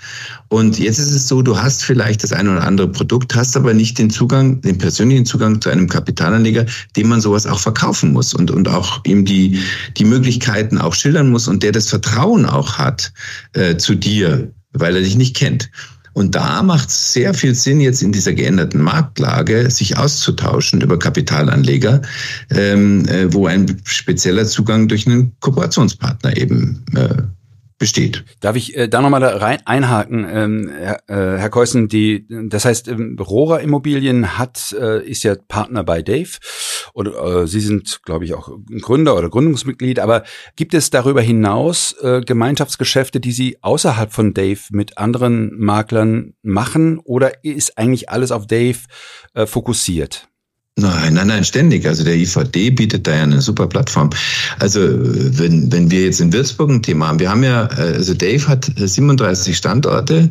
und 0.49 0.79
jetzt 0.79 0.99
ist 0.99 1.11
es 1.11 1.29
so, 1.29 1.41
du 1.41 1.59
hast 1.59 1.83
vielleicht 1.83 2.23
das 2.23 2.33
eine 2.33 2.51
oder 2.51 2.63
andere 2.63 2.89
Produkt, 2.89 3.35
hast 3.35 3.55
aber 3.55 3.73
nicht 3.73 3.97
den 3.97 4.09
Zugang, 4.09 4.59
den 4.61 4.77
persönlichen 4.77 5.25
Zugang 5.25 5.61
zu 5.61 5.69
einem 5.69 5.87
Kapitalanleger, 5.87 6.65
dem 6.97 7.07
man 7.07 7.21
sowas 7.21 7.47
auch 7.47 7.59
verkaufen 7.59 8.11
muss 8.11 8.33
und, 8.33 8.51
und 8.51 8.67
auch 8.67 8.99
ihm 9.05 9.23
die, 9.23 9.59
die 9.95 10.05
Möglichkeiten 10.05 10.77
auch 10.77 10.93
schildern 10.93 11.29
muss 11.29 11.47
und 11.47 11.63
der 11.63 11.71
das 11.71 11.87
Vertrauen 11.87 12.45
auch 12.45 12.77
hat 12.77 13.13
äh, 13.53 13.77
zu 13.77 13.95
dir, 13.95 14.51
weil 14.73 14.97
er 14.97 15.01
dich 15.01 15.15
nicht 15.15 15.37
kennt. 15.37 15.69
Und 16.13 16.35
da 16.35 16.61
macht 16.61 16.89
es 16.89 17.13
sehr 17.13 17.33
viel 17.33 17.55
Sinn, 17.55 17.79
jetzt 17.79 18.01
in 18.01 18.11
dieser 18.11 18.33
geänderten 18.33 18.81
Marktlage 18.81 19.69
sich 19.69 19.97
auszutauschen 19.97 20.81
über 20.81 20.99
Kapitalanleger, 20.99 22.01
ähm, 22.49 23.05
äh, 23.07 23.33
wo 23.33 23.47
ein 23.47 23.81
spezieller 23.85 24.45
Zugang 24.45 24.87
durch 24.87 25.07
einen 25.07 25.33
Kooperationspartner 25.39 26.35
eben 26.37 26.83
äh, 26.95 27.23
besteht. 27.81 28.23
Darf 28.41 28.55
ich 28.55 28.77
äh, 28.77 28.87
da 28.87 29.01
nochmal 29.01 29.23
rein 29.23 29.57
einhaken, 29.65 30.27
ähm, 30.31 30.69
Herr, 30.69 31.01
äh, 31.09 31.39
Herr 31.39 31.49
Keusen, 31.49 31.87
die, 31.87 32.27
das 32.29 32.63
heißt, 32.63 32.87
ähm, 32.87 33.17
Rohrer 33.19 33.59
Immobilien 33.61 34.37
hat, 34.37 34.73
äh, 34.79 35.03
ist 35.03 35.23
ja 35.23 35.35
Partner 35.47 35.83
bei 35.83 36.03
Dave 36.03 36.29
und 36.93 37.07
äh, 37.07 37.47
Sie 37.47 37.59
sind, 37.59 38.01
glaube 38.03 38.25
ich, 38.25 38.35
auch 38.35 38.51
Gründer 38.81 39.17
oder 39.17 39.29
Gründungsmitglied, 39.29 39.99
aber 39.99 40.23
gibt 40.55 40.75
es 40.75 40.91
darüber 40.91 41.21
hinaus 41.21 41.95
äh, 42.01 42.21
Gemeinschaftsgeschäfte, 42.21 43.19
die 43.19 43.31
Sie 43.31 43.57
außerhalb 43.63 44.13
von 44.13 44.35
Dave 44.35 44.61
mit 44.69 44.99
anderen 44.99 45.57
Maklern 45.57 46.35
machen 46.43 46.99
oder 46.99 47.43
ist 47.43 47.79
eigentlich 47.79 48.09
alles 48.09 48.31
auf 48.31 48.45
Dave 48.45 48.77
äh, 49.33 49.47
fokussiert? 49.47 50.30
Nein, 50.77 51.15
nein, 51.15 51.27
nein, 51.27 51.43
ständig. 51.43 51.85
Also 51.85 52.05
der 52.05 52.15
IVD 52.15 52.71
bietet 52.71 53.05
da 53.05 53.13
ja 53.13 53.23
eine 53.23 53.41
super 53.41 53.67
Plattform. 53.67 54.09
Also 54.57 54.79
wenn, 54.79 55.69
wenn 55.69 55.91
wir 55.91 56.05
jetzt 56.05 56.21
in 56.21 56.31
Würzburg 56.31 56.69
ein 56.69 56.81
Thema 56.81 57.09
haben, 57.09 57.19
wir 57.19 57.29
haben 57.29 57.43
ja, 57.43 57.65
also 57.65 58.13
Dave 58.13 58.47
hat 58.47 58.71
37 58.77 59.55
Standorte 59.57 60.29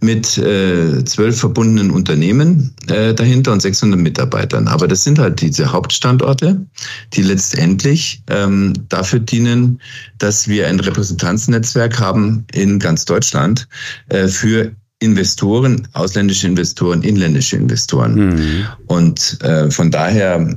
mit 0.00 0.38
äh, 0.38 1.04
zwölf 1.04 1.38
verbundenen 1.38 1.92
Unternehmen 1.92 2.74
äh, 2.88 3.14
dahinter 3.14 3.52
und 3.52 3.62
600 3.62 3.98
Mitarbeitern. 3.98 4.66
Aber 4.66 4.88
das 4.88 5.04
sind 5.04 5.20
halt 5.20 5.40
diese 5.40 5.70
Hauptstandorte, 5.70 6.66
die 7.14 7.22
letztendlich 7.22 8.24
ähm, 8.28 8.72
dafür 8.88 9.20
dienen, 9.20 9.80
dass 10.18 10.48
wir 10.48 10.66
ein 10.66 10.80
Repräsentanznetzwerk 10.80 12.00
haben 12.00 12.44
in 12.52 12.80
ganz 12.80 13.04
Deutschland 13.04 13.68
äh, 14.08 14.26
für 14.26 14.72
Investoren, 14.98 15.86
ausländische 15.92 16.46
Investoren, 16.46 17.02
inländische 17.02 17.56
Investoren. 17.56 18.14
Mhm. 18.14 18.66
Und 18.86 19.38
äh, 19.42 19.70
von 19.70 19.90
daher 19.90 20.56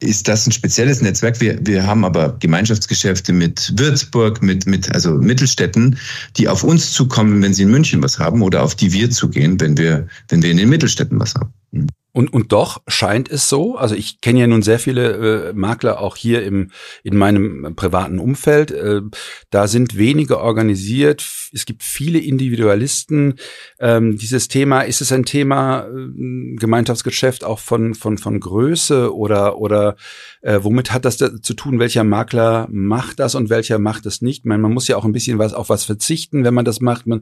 ist 0.00 0.26
das 0.26 0.46
ein 0.46 0.52
spezielles 0.52 1.02
Netzwerk. 1.02 1.40
Wir, 1.40 1.58
wir 1.64 1.86
haben 1.86 2.04
aber 2.04 2.36
Gemeinschaftsgeschäfte 2.40 3.32
mit 3.32 3.72
Würzburg, 3.76 4.42
mit, 4.42 4.66
mit 4.66 4.92
also 4.92 5.12
Mittelstädten, 5.12 5.98
die 6.36 6.48
auf 6.48 6.64
uns 6.64 6.92
zukommen, 6.92 7.40
wenn 7.42 7.54
sie 7.54 7.62
in 7.62 7.70
München 7.70 8.02
was 8.02 8.18
haben, 8.18 8.42
oder 8.42 8.64
auf 8.64 8.74
die 8.74 8.92
wir 8.92 9.08
zugehen, 9.10 9.60
wenn 9.60 9.76
wir, 9.76 10.08
wenn 10.28 10.42
wir 10.42 10.50
in 10.50 10.56
den 10.56 10.68
Mittelstädten 10.68 11.20
was 11.20 11.34
haben. 11.36 11.52
Mhm. 11.70 11.86
Und, 12.16 12.32
und 12.32 12.50
doch 12.50 12.80
scheint 12.88 13.30
es 13.30 13.50
so, 13.50 13.76
also 13.76 13.94
ich 13.94 14.22
kenne 14.22 14.40
ja 14.40 14.46
nun 14.46 14.62
sehr 14.62 14.78
viele 14.78 15.50
äh, 15.50 15.52
Makler 15.52 16.00
auch 16.00 16.16
hier 16.16 16.42
im, 16.44 16.70
in 17.02 17.14
meinem 17.14 17.74
privaten 17.76 18.20
Umfeld, 18.20 18.70
äh, 18.70 19.02
da 19.50 19.68
sind 19.68 19.98
wenige 19.98 20.40
organisiert, 20.40 21.22
es 21.52 21.66
gibt 21.66 21.82
viele 21.82 22.18
Individualisten. 22.18 23.34
Ähm, 23.78 24.16
dieses 24.16 24.48
Thema, 24.48 24.80
ist 24.80 25.02
es 25.02 25.12
ein 25.12 25.26
Thema 25.26 25.88
äh, 25.88 26.56
Gemeinschaftsgeschäft 26.56 27.44
auch 27.44 27.58
von, 27.58 27.94
von, 27.94 28.16
von 28.16 28.40
Größe 28.40 29.14
oder, 29.14 29.58
oder 29.58 29.96
äh, 30.40 30.60
womit 30.62 30.94
hat 30.94 31.04
das 31.04 31.18
da 31.18 31.42
zu 31.42 31.52
tun, 31.52 31.78
welcher 31.78 32.04
Makler 32.04 32.66
macht 32.70 33.18
das 33.18 33.34
und 33.34 33.50
welcher 33.50 33.78
macht 33.78 34.06
es 34.06 34.22
nicht? 34.22 34.46
Man, 34.46 34.62
man 34.62 34.72
muss 34.72 34.88
ja 34.88 34.96
auch 34.96 35.04
ein 35.04 35.12
bisschen 35.12 35.38
was 35.38 35.52
auf 35.52 35.68
was 35.68 35.84
verzichten, 35.84 36.44
wenn 36.44 36.54
man 36.54 36.64
das 36.64 36.80
macht. 36.80 37.06
Man, 37.06 37.20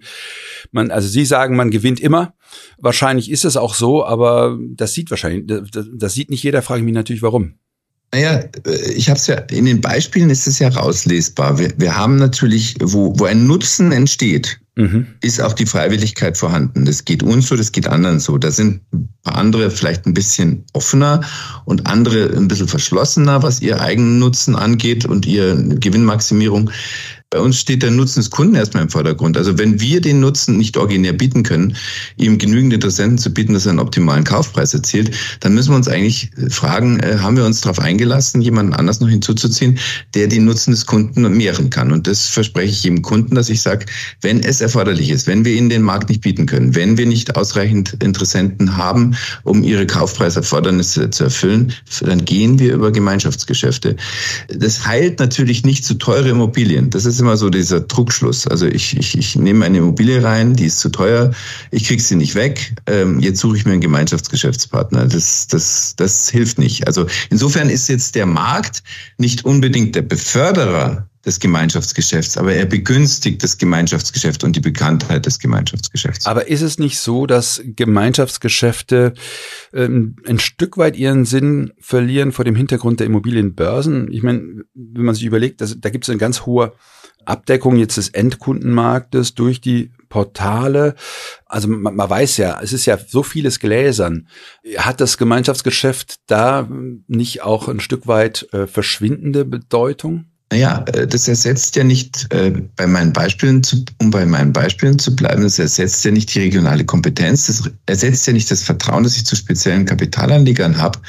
man, 0.71 0.93
also 0.93 1.09
Sie 1.09 1.25
sagen, 1.25 1.57
man 1.57 1.73
gewinnt 1.73 1.99
immer. 1.99 2.35
Wahrscheinlich 2.79 3.31
ist 3.31 3.45
es 3.45 3.57
auch 3.57 3.75
so, 3.75 4.05
aber 4.05 4.57
das 4.85 4.93
sieht 4.93 5.11
wahrscheinlich, 5.11 5.47
das, 5.47 5.87
das 5.95 6.13
sieht 6.13 6.29
nicht 6.29 6.43
jeder, 6.43 6.61
frage 6.61 6.81
ich 6.81 6.85
mich 6.85 6.95
natürlich, 6.95 7.23
warum. 7.23 7.55
Naja, 8.13 8.45
äh, 8.67 8.93
ich 8.95 9.09
habe 9.09 9.19
es 9.19 9.27
ja, 9.27 9.37
in 9.37 9.65
den 9.65 9.81
Beispielen 9.81 10.29
ist 10.29 10.47
es 10.47 10.59
ja 10.59 10.69
rauslesbar. 10.69 11.59
Wir, 11.59 11.73
wir 11.79 11.97
haben 11.97 12.17
natürlich, 12.17 12.77
wo, 12.81 13.19
wo 13.19 13.25
ein 13.25 13.47
Nutzen 13.47 13.93
entsteht, 13.93 14.61
mhm. 14.77 15.07
ist 15.23 15.41
auch 15.41 15.55
die 15.55 15.65
Freiwilligkeit 15.65 16.37
vorhanden. 16.37 16.85
Das 16.85 17.07
geht 17.07 17.23
uns 17.23 17.49
so, 17.49 17.57
das 17.57 17.73
geht 17.73 17.89
anderen 17.89 18.21
so. 18.21 18.37
Da 18.37 18.51
sind 18.51 18.83
ein 18.93 19.09
paar 19.23 19.37
andere 19.37 19.71
vielleicht 19.71 20.07
ein 20.07 20.13
bisschen 20.13 20.65
offener 20.75 21.23
und 21.65 21.87
andere 21.87 22.31
ein 22.37 22.47
bisschen 22.47 22.69
verschlossener, 22.69 23.43
was 23.43 23.63
ihr 23.63 23.81
eigenen 23.81 24.19
Nutzen 24.19 24.55
angeht 24.55 25.07
und 25.07 25.25
ihr 25.25 25.57
Gewinnmaximierung. 25.57 26.71
Bei 27.35 27.41
uns 27.41 27.59
steht 27.59 27.83
der 27.83 27.91
Nutzen 27.91 28.21
des 28.21 28.31
Kunden 28.31 28.55
erstmal 28.55 28.85
im 28.85 28.91
Vordergrund. 28.91 29.37
Also 29.37 29.59
wenn 29.59 29.81
wir 29.81 30.01
den 30.01 30.21
Nutzen 30.21 30.57
nicht 30.57 30.77
originär 30.77 31.13
bieten 31.13 31.43
können, 31.43 31.75
ihm 32.17 32.39
genügend 32.39 32.73
Interessenten 32.73 33.19
zu 33.19 33.35
bieten, 33.35 33.55
dass 33.55 33.67
er 33.67 33.71
einen 33.71 33.81
optimalen 33.81 34.23
Kaufpreis 34.23 34.73
erzielt, 34.73 35.11
dann 35.41 35.53
müssen 35.53 35.71
wir 35.73 35.77
uns 35.77 35.89
eigentlich 35.89 36.31
fragen, 36.49 37.01
äh, 37.01 37.19
haben 37.19 37.37
wir 37.37 37.45
uns 37.45 37.61
darauf 37.61 37.81
eingelassen, 37.81 38.41
jemanden 38.41 38.73
anders 38.73 39.01
noch 39.01 39.09
hinzuzuziehen, 39.09 39.81
der 40.15 40.29
den 40.29 40.45
Nutzen 40.45 40.71
des 40.71 40.87
Kunden 40.87 41.23
mehren 41.37 41.71
kann. 41.71 41.91
Und 41.91 42.07
das 42.07 42.29
verspreche 42.29 42.71
ich 42.71 42.85
jedem 42.85 43.03
Kunden, 43.03 43.35
dass 43.35 43.49
ich 43.49 43.63
sage, 43.63 43.87
wenn 44.21 44.39
es 44.39 44.61
erforderlich 44.61 45.11
ist, 45.11 45.27
wenn 45.27 45.45
wir 45.45 45.55
ihnen 45.55 45.71
den 45.71 45.83
Markt 45.83 46.11
nicht 46.11 46.21
bieten 46.21 46.47
können, 46.47 46.77
wenn 46.77 46.99
wir 46.99 47.07
nicht 47.07 47.35
ausreichend 47.35 47.97
Interessenten 48.01 48.77
haben, 48.77 49.17
um 49.43 49.65
ihre 49.65 49.89
Kaufpreiserfordernisse 49.89 51.11
zu 51.11 51.25
erfüllen, 51.25 51.73
dann 52.01 52.25
gehen 52.25 52.61
wir 52.61 52.75
über 52.75 52.93
Gemeinschaftsgeschäfte. 52.93 53.97
Das 54.57 54.87
heilt 54.87 55.19
natürlich 55.19 55.65
nicht 55.65 55.85
zu 55.85 55.95
teure 55.95 56.29
Immobilien. 56.29 56.91
Das 56.91 57.05
ist 57.05 57.24
immer 57.25 57.39
so 57.39 57.49
dieser 57.49 57.81
Druckschluss. 57.81 58.47
Also 58.47 58.67
ich, 58.67 58.97
ich, 58.99 59.17
ich 59.17 59.35
nehme 59.35 59.65
eine 59.65 59.79
Immobilie 59.79 60.23
rein, 60.23 60.55
die 60.55 60.67
ist 60.67 60.79
zu 60.79 60.91
teuer, 60.91 61.31
ich 61.71 61.87
kriege 61.87 62.03
sie 62.03 62.17
nicht 62.17 62.35
weg, 62.35 62.75
ähm, 62.87 63.19
jetzt 63.21 63.41
suche 63.41 63.57
ich 63.57 63.65
mir 63.65 63.73
einen 63.73 63.81
Gemeinschaftsgeschäftspartner. 63.81 65.07
Das, 65.07 65.47
das, 65.47 65.95
das 65.97 66.29
hilft 66.29 66.59
nicht. 66.59 66.87
Also 66.87 67.07
insofern 67.31 67.71
ist 67.71 67.89
jetzt 67.89 68.15
der 68.15 68.27
Markt 68.27 68.83
nicht 69.17 69.47
unbedingt 69.47 69.95
der 69.95 70.03
Beförderer 70.03 71.09
des 71.25 71.41
Gemeinschaftsgeschäfts, 71.41 72.37
aber 72.37 72.53
er 72.53 72.67
begünstigt 72.67 73.43
das 73.43 73.57
Gemeinschaftsgeschäft 73.57 74.45
und 74.45 74.55
die 74.57 74.61
Bekanntheit 74.61 75.25
des 75.25 75.39
Gemeinschaftsgeschäfts. 75.39 76.27
Aber 76.27 76.49
ist 76.49 76.61
es 76.61 76.79
nicht 76.79 76.99
so, 76.99 77.27
dass 77.27 77.63
Gemeinschaftsgeschäfte 77.65 79.15
ähm, 79.73 80.17
ein 80.27 80.39
Stück 80.39 80.77
weit 80.77 80.97
ihren 80.97 81.25
Sinn 81.25 81.73
verlieren 81.81 82.33
vor 82.33 82.45
dem 82.45 82.57
Hintergrund 82.57 83.01
der 83.01 83.07
Immobilienbörsen? 83.07 84.13
Ich 84.13 84.23
meine, 84.23 84.65
wenn 84.75 85.05
man 85.05 85.15
sich 85.15 85.25
überlegt, 85.25 85.63
dass, 85.63 85.81
da 85.81 85.89
gibt 85.89 86.05
es 86.05 86.11
eine 86.11 86.19
ganz 86.19 86.43
hohe 86.43 86.75
Abdeckung 87.27 87.77
jetzt 87.77 87.97
des 87.97 88.09
Endkundenmarktes 88.09 89.35
durch 89.35 89.61
die 89.61 89.93
Portale. 90.09 90.95
Also 91.47 91.69
man, 91.69 91.97
man, 91.97 92.11
weiß 92.11 92.37
ja, 92.37 92.61
es 92.63 92.73
ist 92.73 92.87
ja 92.87 92.97
so 92.99 93.23
vieles 93.23 93.59
Gläsern. 93.59 94.29
Hat 94.77 95.01
das 95.01 95.19
Gemeinschaftsgeschäft 95.19 96.21
da 96.27 96.69
nicht 97.09 97.43
auch 97.43 97.69
ein 97.69 97.81
Stück 97.81 98.07
weit 98.07 98.49
äh, 98.53 98.67
verschwindende 98.67 99.45
Bedeutung? 99.45 100.27
Naja, 100.53 100.85
äh, 100.93 101.07
das 101.07 101.27
ersetzt 101.27 101.75
ja 101.77 101.85
nicht, 101.85 102.33
äh, 102.33 102.53
bei 102.77 102.87
meinen 102.87 103.13
Beispielen, 103.13 103.63
zu, 103.63 103.85
um 104.01 104.11
bei 104.11 104.27
meinen 104.27 104.53
Beispielen 104.53 104.99
zu 104.99 105.17
bleiben, 105.17 105.43
das 105.43 105.59
ersetzt 105.59 106.05
ja 106.05 106.11
nicht 106.11 106.35
die 106.35 106.41
regionale 106.41 106.85
Kompetenz, 106.85 107.47
das 107.47 107.71
ersetzt 107.87 108.27
ja 108.27 108.33
nicht 108.33 108.51
das 108.51 108.63
Vertrauen, 108.63 109.05
das 109.05 109.17
ich 109.17 109.25
zu 109.27 109.37
speziellen 109.37 109.87
Kapitalanlegern 109.87 110.79
habe 110.79 111.01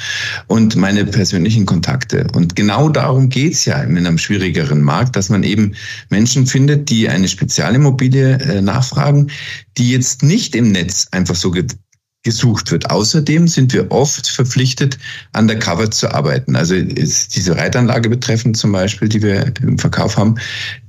und 0.48 0.75
meine 0.75 1.06
persönlichen 1.06 1.65
Kontakte. 1.65 2.27
Und 2.34 2.56
genau 2.56 2.89
darum 2.89 3.30
geht's 3.30 3.65
ja 3.65 3.82
in 3.84 3.98
einem 3.98 4.18
schwierigeren 4.18 4.82
Markt, 4.82 5.15
dass 5.15 5.30
man 5.30 5.44
eben 5.44 5.75
Menschen 6.10 6.48
findet, 6.48 6.89
die 6.89 7.10
eine 7.10 7.27
Spezialimmobilie 7.27 8.39
äh, 8.39 8.62
nachfragen, 8.62 9.32
die 9.77 9.92
jetzt 9.92 10.24
nicht 10.24 10.56
im 10.56 10.72
Netz 10.72 11.08
einfach 11.12 11.36
so 11.36 11.51
gesucht 12.25 12.72
wird. 12.72 12.89
Außerdem 12.89 13.48
sind 13.48 13.72
wir 13.72 13.91
oft 13.91 14.27
verpflichtet, 14.27 14.98
undercover 15.38 15.89
zu 15.91 16.12
arbeiten. 16.12 16.55
Also 16.55 16.75
diese 16.75 17.55
Reitanlage 17.55 18.10
betreffend 18.10 18.58
zum 18.58 18.72
Beispiel, 18.72 19.08
die 19.08 19.22
wir 19.22 19.53
im 19.62 19.77
Verkauf 19.77 20.17
haben, 20.17 20.36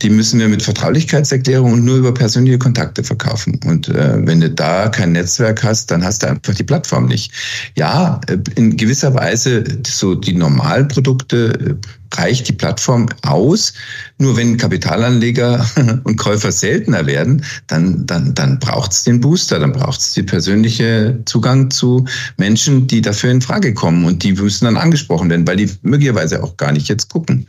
die 0.03 0.09
müssen 0.11 0.41
wir 0.41 0.49
mit 0.49 0.63
Vertraulichkeitserklärung 0.63 1.75
und 1.75 1.85
nur 1.85 1.99
über 1.99 2.15
persönliche 2.15 2.59
Kontakte 2.59 3.05
verkaufen. 3.05 3.61
Und 3.67 3.89
äh, 3.89 4.27
wenn 4.27 4.41
du 4.41 4.51
da 4.51 4.89
kein 4.89 5.13
Netzwerk 5.13 5.63
hast, 5.63 5.91
dann 5.91 6.03
hast 6.03 6.23
du 6.23 6.29
einfach 6.29 6.55
die 6.55 6.65
Plattform 6.65 7.07
nicht. 7.07 7.33
Ja, 7.77 8.21
äh, 8.29 8.39
in 8.55 8.77
gewisser 8.77 9.15
Weise 9.15 9.63
so 9.87 10.15
die 10.15 10.33
Normalprodukte 10.33 11.77
äh, 11.83 11.89
reicht 12.15 12.49
die 12.49 12.53
Plattform 12.53 13.07
aus. 13.23 13.73
Nur 14.19 14.37
wenn 14.37 14.57
Kapitalanleger 14.57 15.67
und 16.05 16.17
Käufer 16.17 16.53
seltener 16.53 17.07
werden, 17.07 17.45
dann, 17.67 18.07
dann, 18.07 18.35
dann 18.35 18.59
braucht 18.59 18.93
es 18.93 19.05
den 19.05 19.21
Booster, 19.21 19.59
dann 19.59 19.73
braucht 19.73 20.01
es 20.01 20.15
den 20.15 20.27
persönliche 20.27 21.21
Zugang 21.25 21.71
zu 21.71 22.05
Menschen, 22.37 22.87
die 22.87 23.01
dafür 23.01 23.31
in 23.31 23.43
Frage 23.43 23.75
kommen 23.75 24.05
und 24.05 24.23
die 24.23 24.33
müssen 24.33 24.65
dann 24.65 24.77
angesprochen 24.77 25.31
werden, 25.31 25.47
weil 25.47 25.57
die 25.57 25.71
möglicherweise 25.83 26.43
auch 26.43 26.57
gar 26.57 26.73
nicht 26.73 26.89
jetzt 26.89 27.11
gucken, 27.11 27.47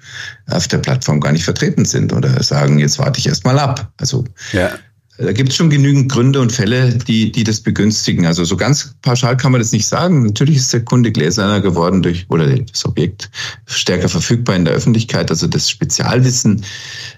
auf 0.50 0.68
der 0.68 0.80
Plattform 0.80 1.20
gar 1.20 1.32
nicht 1.32 1.44
vertreten 1.44 1.86
sind 1.86 2.14
oder 2.14 2.42
sagen, 2.44 2.80
jetzt 2.80 3.00
warte 3.00 3.20
ich 3.20 3.28
erst 3.28 3.46
mal 3.46 3.60
ab. 3.60 3.92
Also 3.98 4.24
ja. 4.52 4.72
Da 5.17 5.31
gibt 5.31 5.50
es 5.50 5.55
schon 5.55 5.71
genügend 5.71 6.12
Gründe 6.12 6.39
und 6.39 6.51
Fälle, 6.51 6.93
die, 6.93 7.31
die 7.31 7.43
das 7.43 7.62
begünstigen. 7.62 8.27
Also 8.27 8.43
so 8.43 8.55
ganz 8.55 8.93
pauschal 9.01 9.36
kann 9.36 9.51
man 9.51 9.59
das 9.59 9.71
nicht 9.71 9.88
sagen. 9.88 10.24
Natürlich 10.24 10.57
ist 10.57 10.74
der 10.74 10.86
Kunde 10.86 11.12
gläserner 11.12 11.59
geworden 11.59 12.03
durch 12.03 12.25
oder 12.29 12.47
das 12.47 12.86
Objekt 12.86 13.31
stärker 13.65 14.09
verfügbar 14.09 14.55
in 14.55 14.65
der 14.65 14.75
Öffentlichkeit. 14.75 15.31
Also 15.31 15.47
das 15.47 15.69
Spezialwissen 15.69 16.63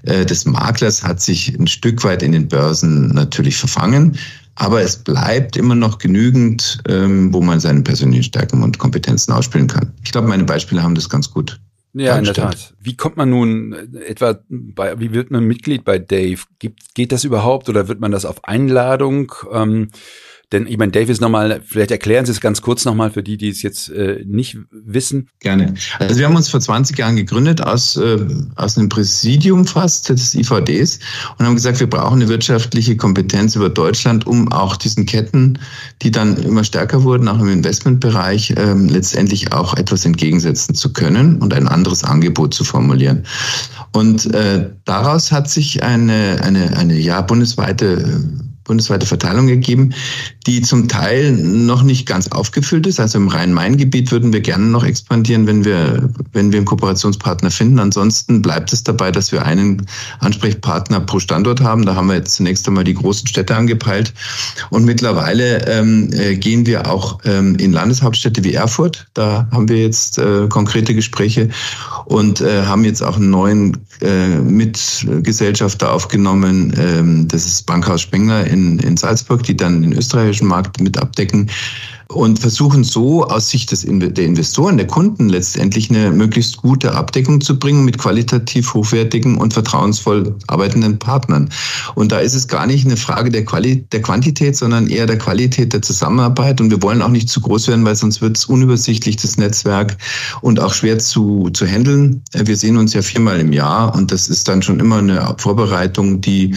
äh, 0.03 0.25
des 0.25 0.45
Maklers 0.45 1.03
hat 1.03 1.21
sich 1.21 1.59
ein 1.59 1.67
Stück 1.67 2.03
weit 2.05 2.23
in 2.23 2.31
den 2.31 2.47
Börsen 2.47 3.09
natürlich 3.09 3.57
verfangen. 3.57 4.17
Aber 4.55 4.81
es 4.81 4.97
bleibt 4.97 5.57
immer 5.57 5.75
noch 5.75 5.97
genügend, 5.97 6.79
ähm, 6.87 7.33
wo 7.33 7.41
man 7.41 7.59
seine 7.59 7.81
persönlichen 7.81 8.23
Stärken 8.23 8.63
und 8.63 8.77
Kompetenzen 8.77 9.33
ausspielen 9.33 9.67
kann. 9.67 9.91
Ich 10.03 10.11
glaube, 10.11 10.27
meine 10.27 10.43
Beispiele 10.45 10.83
haben 10.83 10.95
das 10.95 11.09
ganz 11.09 11.31
gut 11.31 11.59
ja, 11.93 12.17
in 12.17 12.25
der 12.25 12.33
Tat. 12.33 12.75
Wie 12.79 12.95
kommt 12.95 13.17
man 13.17 13.29
nun 13.29 13.73
äh, 13.73 14.03
etwa 14.05 14.39
bei, 14.47 14.99
wie 14.99 15.13
wird 15.13 15.31
man 15.31 15.43
Mitglied 15.43 15.83
bei 15.83 15.99
Dave? 15.99 16.41
Gibt, 16.59 16.93
geht 16.95 17.11
das 17.11 17.23
überhaupt 17.23 17.69
oder 17.69 17.87
wird 17.87 17.99
man 17.99 18.11
das 18.11 18.25
auf 18.25 18.43
Einladung? 18.45 19.33
Ähm, 19.51 19.89
Denn 20.51 20.65
ich 20.65 20.77
meine, 20.77 20.91
Davis 20.91 21.21
nochmal, 21.21 21.61
vielleicht 21.63 21.91
erklären 21.91 22.25
Sie 22.25 22.31
es 22.31 22.41
ganz 22.41 22.61
kurz 22.61 22.83
nochmal 22.83 23.11
für 23.11 23.21
die, 23.21 23.37
die 23.37 23.49
es 23.49 23.61
jetzt 23.61 23.89
äh, 23.89 24.23
nicht 24.25 24.57
wissen. 24.71 25.29
Gerne. 25.39 25.75
Also 25.99 26.17
wir 26.17 26.25
haben 26.25 26.35
uns 26.35 26.49
vor 26.49 26.59
20 26.59 26.97
Jahren 26.97 27.15
gegründet 27.15 27.61
aus, 27.61 27.95
äh, 27.97 28.17
aus 28.55 28.77
einem 28.77 28.89
Präsidium 28.89 29.67
fast 29.67 30.09
des 30.09 30.33
IVDs 30.33 30.99
und 31.37 31.45
haben 31.45 31.55
gesagt, 31.55 31.79
wir 31.79 31.89
brauchen 31.89 32.21
eine 32.21 32.29
wirtschaftliche 32.29 32.97
Kompetenz 32.97 33.55
über 33.55 33.69
Deutschland, 33.69 34.25
um 34.25 34.51
auch 34.51 34.75
diesen 34.75 35.05
Ketten, 35.05 35.59
die 36.01 36.09
dann 36.09 36.37
immer 36.37 36.63
stärker 36.63 37.03
wurden, 37.03 37.27
auch 37.27 37.39
im 37.39 37.49
Investmentbereich, 37.49 38.51
äh, 38.51 38.73
letztendlich 38.73 39.53
auch 39.53 39.75
etwas 39.75 40.03
entgegensetzen 40.03 40.73
zu 40.73 40.93
können 40.93 41.37
und 41.37 41.53
ein 41.53 41.67
anderes 41.67 42.03
Angebot 42.03 42.55
zu 42.55 42.63
formulieren. 42.63 43.23
Und 43.91 44.33
äh, 44.33 44.69
daraus 44.85 45.31
hat 45.31 45.49
sich 45.49 45.83
eine, 45.83 46.39
eine, 46.43 46.75
eine 46.75 46.97
ja, 46.97 47.21
bundesweite 47.21 48.19
bundesweite 48.69 49.07
Verteilung 49.07 49.47
gegeben, 49.47 49.95
die 50.45 50.61
zum 50.61 50.87
Teil 50.87 51.31
noch 51.31 51.81
nicht 51.81 52.05
ganz 52.05 52.27
aufgefüllt 52.27 52.85
ist. 52.85 52.99
Also 52.99 53.17
im 53.17 53.27
Rhein-Main-Gebiet 53.27 54.11
würden 54.11 54.31
wir 54.31 54.41
gerne 54.41 54.65
noch 54.65 54.83
expandieren, 54.83 55.47
wenn 55.47 55.65
wir, 55.65 56.07
wenn 56.33 56.51
wir 56.51 56.59
einen 56.59 56.67
Kooperationspartner 56.67 57.49
finden. 57.49 57.79
Ansonsten 57.79 58.43
bleibt 58.43 58.71
es 58.71 58.83
dabei, 58.83 59.11
dass 59.11 59.31
wir 59.31 59.43
einen 59.43 59.87
Ansprechpartner 60.19 60.99
pro 60.99 61.19
Standort 61.19 61.61
haben. 61.61 61.83
Da 61.87 61.95
haben 61.95 62.07
wir 62.07 62.15
jetzt 62.15 62.35
zunächst 62.35 62.67
einmal 62.67 62.83
die 62.83 62.93
großen 62.93 63.27
Städte 63.27 63.55
angepeilt. 63.55 64.13
Und 64.69 64.85
mittlerweile 64.85 65.65
ähm, 65.67 66.13
äh, 66.13 66.35
gehen 66.35 66.67
wir 66.67 66.91
auch 66.91 67.19
ähm, 67.25 67.55
in 67.55 67.73
Landeshauptstädte 67.73 68.43
wie 68.43 68.53
Erfurt. 68.53 69.07
Da 69.15 69.47
haben 69.51 69.67
wir 69.67 69.81
jetzt 69.81 70.19
äh, 70.19 70.47
konkrete 70.47 70.93
Gespräche 70.93 71.49
und 72.05 72.41
äh, 72.41 72.65
haben 72.65 72.85
jetzt 72.85 73.01
auch 73.01 73.15
einen 73.15 73.31
neuen 73.31 73.77
äh, 74.01 74.27
Mitgesellschafter 74.37 75.91
aufgenommen. 75.91 76.73
Ähm, 76.77 77.27
das 77.27 77.45
ist 77.45 77.65
Bankhaus 77.65 78.01
Spengler 78.01 78.45
in 78.45 78.58
in, 78.59 78.79
in 78.79 78.97
Salzburg, 78.97 79.43
die 79.43 79.55
dann 79.55 79.81
den 79.81 79.93
österreichischen 79.93 80.47
Markt 80.47 80.79
mit 80.79 80.97
abdecken 80.97 81.49
und 82.11 82.39
versuchen 82.39 82.83
so 82.83 83.23
aus 83.23 83.49
Sicht 83.49 83.71
des, 83.71 83.85
der 83.87 84.25
Investoren, 84.25 84.77
der 84.77 84.87
Kunden 84.87 85.29
letztendlich 85.29 85.91
eine 85.91 86.11
möglichst 86.11 86.57
gute 86.57 86.95
Abdeckung 86.95 87.39
zu 87.39 87.59
bringen 87.59 87.85
mit 87.85 87.99
qualitativ 87.99 88.73
hochwertigen 88.73 89.37
und 89.37 89.53
vertrauensvoll 89.53 90.35
arbeitenden 90.47 90.97
Partnern. 90.97 91.49
Und 91.93 92.11
da 92.11 92.17
ist 92.17 92.33
es 92.33 92.47
gar 92.47 92.65
nicht 92.65 92.85
eine 92.85 92.97
Frage 92.97 93.29
der, 93.29 93.45
Quali 93.45 93.85
der 93.91 94.01
Quantität, 94.01 94.57
sondern 94.57 94.87
eher 94.87 95.05
der 95.05 95.19
Qualität 95.19 95.71
der 95.71 95.83
Zusammenarbeit. 95.83 96.59
Und 96.59 96.71
wir 96.71 96.81
wollen 96.81 97.03
auch 97.03 97.09
nicht 97.09 97.29
zu 97.29 97.41
groß 97.41 97.67
werden, 97.67 97.85
weil 97.85 97.95
sonst 97.95 98.21
wird 98.21 98.37
es 98.37 98.45
unübersichtlich, 98.45 99.17
das 99.17 99.37
Netzwerk, 99.37 99.95
und 100.41 100.59
auch 100.59 100.73
schwer 100.73 100.97
zu, 100.97 101.49
zu 101.53 101.67
handeln. 101.67 102.23
Wir 102.33 102.57
sehen 102.57 102.77
uns 102.77 102.93
ja 102.93 103.03
viermal 103.03 103.39
im 103.39 103.53
Jahr 103.53 103.93
und 103.93 104.11
das 104.11 104.27
ist 104.27 104.47
dann 104.47 104.63
schon 104.63 104.79
immer 104.79 104.97
eine 104.97 105.35
Vorbereitung, 105.37 106.21
die, 106.21 106.55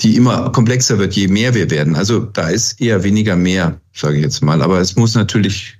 die 0.00 0.16
immer 0.16 0.50
komplexer 0.50 0.98
wird, 0.98 1.14
je 1.14 1.28
mehr 1.28 1.54
wir 1.54 1.70
werden. 1.70 1.96
Also 1.96 2.20
da 2.20 2.48
ist 2.48 2.78
eher 2.78 3.04
weniger 3.04 3.36
mehr 3.36 3.80
sage 3.92 4.16
ich 4.16 4.22
jetzt 4.22 4.42
mal. 4.42 4.62
Aber 4.62 4.80
es 4.80 4.96
muss 4.96 5.14
natürlich, 5.14 5.78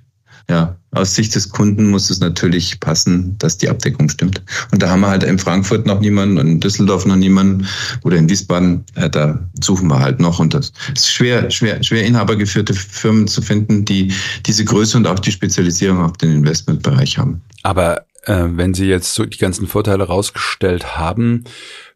ja, 0.49 0.75
aus 0.91 1.15
Sicht 1.15 1.33
des 1.35 1.49
Kunden 1.49 1.89
muss 1.89 2.09
es 2.09 2.19
natürlich 2.19 2.79
passen, 2.79 3.37
dass 3.39 3.57
die 3.57 3.69
Abdeckung 3.69 4.09
stimmt. 4.09 4.41
Und 4.71 4.81
da 4.81 4.89
haben 4.89 5.01
wir 5.01 5.09
halt 5.09 5.23
in 5.23 5.39
Frankfurt 5.39 5.85
noch 5.85 5.99
niemanden 5.99 6.37
und 6.37 6.47
in 6.47 6.59
Düsseldorf 6.59 7.05
noch 7.05 7.15
niemanden 7.15 7.67
oder 8.03 8.17
in 8.17 8.29
Wiesbaden, 8.29 8.85
äh, 8.95 9.09
da 9.09 9.39
suchen 9.61 9.87
wir 9.87 9.99
halt 9.99 10.19
noch. 10.19 10.39
Und 10.39 10.53
das 10.53 10.71
ist 10.95 11.11
schwer, 11.11 11.49
schwer, 11.49 11.81
schwer 11.83 12.05
inhabergeführte 12.05 12.73
Firmen 12.73 13.27
zu 13.27 13.41
finden, 13.41 13.85
die 13.85 14.13
diese 14.45 14.65
Größe 14.65 14.97
und 14.97 15.07
auch 15.07 15.19
die 15.19 15.31
Spezialisierung 15.31 16.01
auf 16.01 16.17
den 16.17 16.31
Investmentbereich 16.31 17.17
haben. 17.17 17.41
Aber 17.63 18.05
äh, 18.25 18.45
wenn 18.51 18.73
Sie 18.73 18.85
jetzt 18.85 19.13
so 19.15 19.25
die 19.25 19.37
ganzen 19.37 19.67
Vorteile 19.67 20.03
rausgestellt 20.03 20.97
haben, 20.97 21.43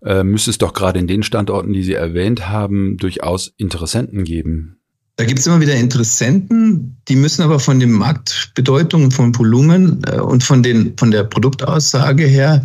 äh, 0.04 0.24
müsste 0.24 0.50
es 0.50 0.58
doch 0.58 0.74
gerade 0.74 1.00
in 1.00 1.08
den 1.08 1.24
Standorten, 1.24 1.74
die 1.74 1.84
Sie 1.84 1.94
erwähnt 1.94 2.50
haben, 2.50 2.98
durchaus 2.98 3.54
Interessenten 3.58 4.24
geben. 4.24 4.77
Da 5.18 5.26
gibt 5.26 5.40
es 5.40 5.48
immer 5.48 5.60
wieder 5.60 5.74
Interessenten, 5.74 7.02
die 7.08 7.16
müssen 7.16 7.42
aber 7.42 7.60
von 7.60 7.80
dem 7.80 7.92
Marktbedeutung, 7.92 9.10
von 9.10 9.36
Volumen 9.36 10.04
äh, 10.06 10.20
und 10.20 10.44
von, 10.44 10.62
den, 10.62 10.96
von 10.96 11.10
der 11.10 11.24
Produktaussage 11.24 12.26
her 12.26 12.64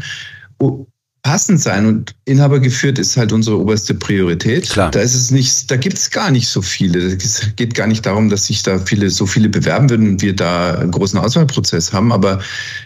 passend 1.23 1.61
sein 1.61 1.87
und 1.87 2.15
Inhaber 2.25 2.59
geführt 2.59 2.99
ist 2.99 3.17
halt 3.17 3.33
unsere 3.33 3.59
oberste 3.59 3.95
Priorität. 3.95 4.69
Klar. 4.69 4.91
Da 4.91 5.01
ist 5.01 5.15
es 5.15 5.31
nicht, 5.31 5.71
da 5.71 5.77
gibt 5.77 5.97
es 5.97 6.11
gar 6.11 6.33
nicht 6.33 6.49
so 6.49 6.63
viele. 6.63 6.99
Es 6.99 7.47
geht 7.55 7.75
gar 7.75 7.87
nicht 7.87 8.05
darum, 8.05 8.29
dass 8.29 8.47
sich 8.47 8.65
da 8.65 8.79
viele, 8.81 9.09
so 9.09 9.27
viele 9.27 9.49
bewerben 9.49 9.89
würden 9.89 10.09
und 10.09 10.23
wir 10.23 10.35
da 10.35 10.75
einen 10.75 10.91
großen 10.91 11.19
Auswahlprozess 11.19 11.93
haben, 11.93 12.13
aber 12.13 12.41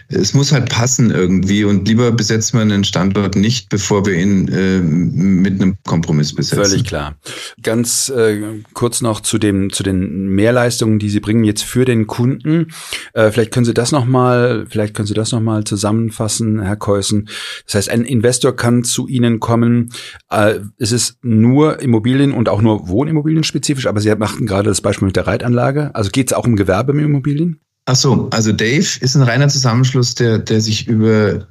es 0.09 0.35
muss 0.35 0.51
halt 0.51 0.69
passen 0.69 1.09
irgendwie 1.09 1.63
und 1.63 1.87
lieber 1.87 2.11
besetzen 2.11 2.57
wir 2.57 2.61
einen 2.61 2.83
Standort 2.83 3.35
nicht, 3.35 3.69
bevor 3.69 4.05
wir 4.05 4.13
ihn 4.13 4.47
äh, 4.49 4.79
mit 4.81 5.59
einem 5.59 5.77
Kompromiss 5.85 6.33
besetzen. 6.33 6.63
Völlig 6.63 6.83
klar. 6.83 7.15
Ganz 7.63 8.09
äh, 8.09 8.61
kurz 8.73 9.01
noch 9.01 9.21
zu 9.21 9.39
dem, 9.39 9.71
zu 9.71 9.81
den 9.81 10.27
Mehrleistungen, 10.27 10.99
die 10.99 11.09
Sie 11.09 11.19
bringen 11.19 11.43
jetzt 11.43 11.63
für 11.63 11.85
den 11.85 12.05
Kunden. 12.05 12.67
Äh, 13.13 13.31
vielleicht 13.31 13.51
können 13.51 13.65
Sie 13.65 13.73
das 13.73 13.91
nochmal, 13.91 14.67
vielleicht 14.69 14.93
können 14.93 15.07
Sie 15.07 15.15
das 15.15 15.31
nochmal 15.31 15.63
zusammenfassen, 15.63 16.61
Herr 16.61 16.75
Keusen. 16.75 17.29
Das 17.65 17.75
heißt, 17.75 17.89
ein 17.89 18.03
Invest 18.03 18.26
Investor 18.27 18.53
kann 18.53 18.83
zu 18.83 19.07
Ihnen 19.07 19.39
kommen. 19.39 19.89
Äh, 20.29 20.55
es 20.77 20.91
ist 20.91 21.17
nur 21.23 21.81
Immobilien 21.81 22.33
und 22.33 22.49
auch 22.49 22.61
nur 22.61 22.89
Wohnimmobilien 22.89 23.45
spezifisch, 23.45 23.87
aber 23.87 24.01
Sie 24.01 24.13
machten 24.15 24.45
gerade 24.45 24.67
das 24.67 24.81
Beispiel 24.81 25.05
mit 25.05 25.15
der 25.15 25.27
Reitanlage. 25.27 25.95
Also 25.95 26.09
geht 26.09 26.27
es 26.27 26.33
auch 26.33 26.45
um 26.45 26.57
Gewerbeimmobilien? 26.57 27.61
Ach 27.85 27.95
so, 27.95 28.27
also 28.31 28.51
Dave 28.51 28.85
ist 28.99 29.15
ein 29.15 29.21
reiner 29.21 29.47
Zusammenschluss, 29.47 30.13
der, 30.13 30.39
der 30.39 30.59
sich 30.59 30.89
über 30.89 31.47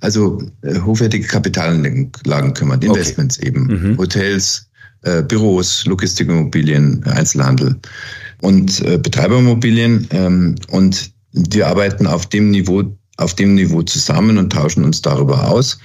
also 0.00 0.42
äh, 0.62 0.80
hochwertige 0.80 1.28
Kapitalanlagen 1.28 2.54
kümmert, 2.54 2.82
Investments 2.82 3.38
okay. 3.38 3.46
eben, 3.46 3.66
mhm. 3.66 3.98
Hotels, 3.98 4.68
äh, 5.02 5.22
Büros, 5.22 5.86
Logistikimmobilien, 5.86 7.04
Einzelhandel 7.04 7.76
und 8.40 8.80
äh, 8.80 8.98
Betreiberimmobilien. 8.98 10.08
Ähm, 10.10 10.56
und 10.70 11.12
wir 11.30 11.68
arbeiten 11.68 12.08
auf 12.08 12.26
dem 12.26 12.50
Niveau 12.50 12.82
auf 13.16 13.34
dem 13.34 13.54
Niveau 13.54 13.82
zusammen 13.82 14.38
und 14.38 14.52
tauschen 14.52 14.84
uns 14.84 15.02
darüber 15.02 15.48
aus, 15.48 15.78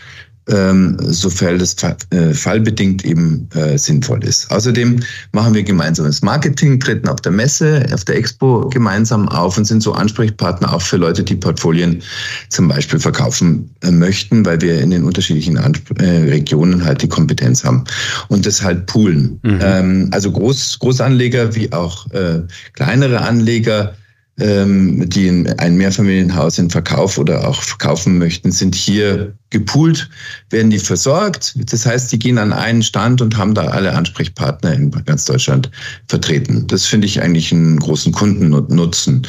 ähm, 0.49 0.97
sofern 0.99 1.59
das 1.59 1.75
äh, 2.09 2.33
fallbedingt 2.33 3.05
eben 3.05 3.47
äh, 3.53 3.77
sinnvoll 3.77 4.23
ist. 4.23 4.49
Außerdem 4.51 4.99
machen 5.31 5.53
wir 5.53 5.63
gemeinsames 5.63 6.21
Marketing, 6.21 6.79
treten 6.79 7.07
auf 7.07 7.21
der 7.21 7.31
Messe, 7.31 7.85
auf 7.93 8.03
der 8.05 8.17
Expo 8.17 8.67
gemeinsam 8.69 9.29
auf 9.29 9.57
und 9.57 9.65
sind 9.65 9.83
so 9.83 9.93
Ansprechpartner 9.93 10.73
auch 10.73 10.81
für 10.81 10.97
Leute, 10.97 11.23
die 11.23 11.35
Portfolien 11.35 12.01
zum 12.49 12.67
Beispiel 12.67 12.99
verkaufen 12.99 13.69
äh, 13.81 13.91
möchten, 13.91 14.45
weil 14.45 14.59
wir 14.61 14.81
in 14.81 14.91
den 14.91 15.03
unterschiedlichen 15.03 15.57
Ansp 15.57 15.99
äh, 16.01 16.29
Regionen 16.29 16.83
halt 16.83 17.01
die 17.01 17.09
Kompetenz 17.09 17.63
haben 17.63 17.83
und 18.29 18.45
das 18.45 18.63
halt 18.63 18.87
poolen. 18.87 19.39
Mhm. 19.43 19.59
Ähm, 19.61 20.09
also 20.11 20.31
Groß, 20.31 20.79
Großanleger 20.79 21.55
wie 21.55 21.71
auch 21.71 22.09
äh, 22.11 22.41
kleinere 22.73 23.21
Anleger 23.21 23.93
ähm, 24.39 25.09
die 25.09 25.45
ein 25.57 25.75
Mehrfamilienhaus 25.75 26.57
in 26.57 26.69
Verkauf 26.69 27.17
oder 27.17 27.47
auch 27.47 27.61
verkaufen 27.61 28.17
möchten, 28.17 28.51
sind 28.51 28.75
hier 28.75 29.37
gepoolt, 29.49 30.09
werden 30.49 30.69
die 30.69 30.79
versorgt. 30.79 31.55
Das 31.71 31.85
heißt, 31.85 32.11
die 32.11 32.19
gehen 32.19 32.37
an 32.37 32.53
einen 32.53 32.83
Stand 32.83 33.21
und 33.21 33.37
haben 33.37 33.53
da 33.53 33.65
alle 33.65 33.95
Ansprechpartner 33.95 34.73
in 34.73 34.91
ganz 35.05 35.25
Deutschland 35.25 35.71
vertreten. 36.07 36.67
Das 36.67 36.85
finde 36.85 37.07
ich 37.07 37.21
eigentlich 37.21 37.51
einen 37.51 37.79
großen 37.79 38.11
Kundennutzen. 38.11 39.25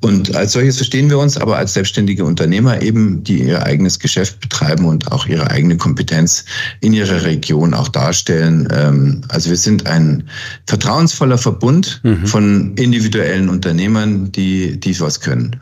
Und 0.00 0.34
als 0.34 0.52
solches 0.52 0.76
verstehen 0.76 1.10
wir 1.10 1.18
uns 1.18 1.36
aber 1.36 1.58
als 1.58 1.74
selbstständige 1.74 2.24
Unternehmer 2.24 2.80
eben, 2.80 3.22
die 3.24 3.42
ihr 3.42 3.62
eigenes 3.62 3.98
Geschäft 3.98 4.40
betreiben 4.40 4.86
und 4.86 5.12
auch 5.12 5.26
ihre 5.26 5.50
eigene 5.50 5.76
Kompetenz 5.76 6.44
in 6.80 6.92
ihrer 6.94 7.24
Region 7.24 7.74
auch 7.74 7.88
darstellen. 7.88 8.68
Ähm, 8.72 9.22
also 9.28 9.50
wir 9.50 9.56
sind 9.56 9.86
ein 9.86 10.28
vertrauensvoller 10.66 11.38
Verbund 11.38 12.00
mhm. 12.04 12.26
von 12.26 12.74
individuellen 12.76 13.48
Unternehmern, 13.48 14.32
die, 14.32 14.80
die 14.80 14.98
was 15.00 15.20
können. 15.20 15.56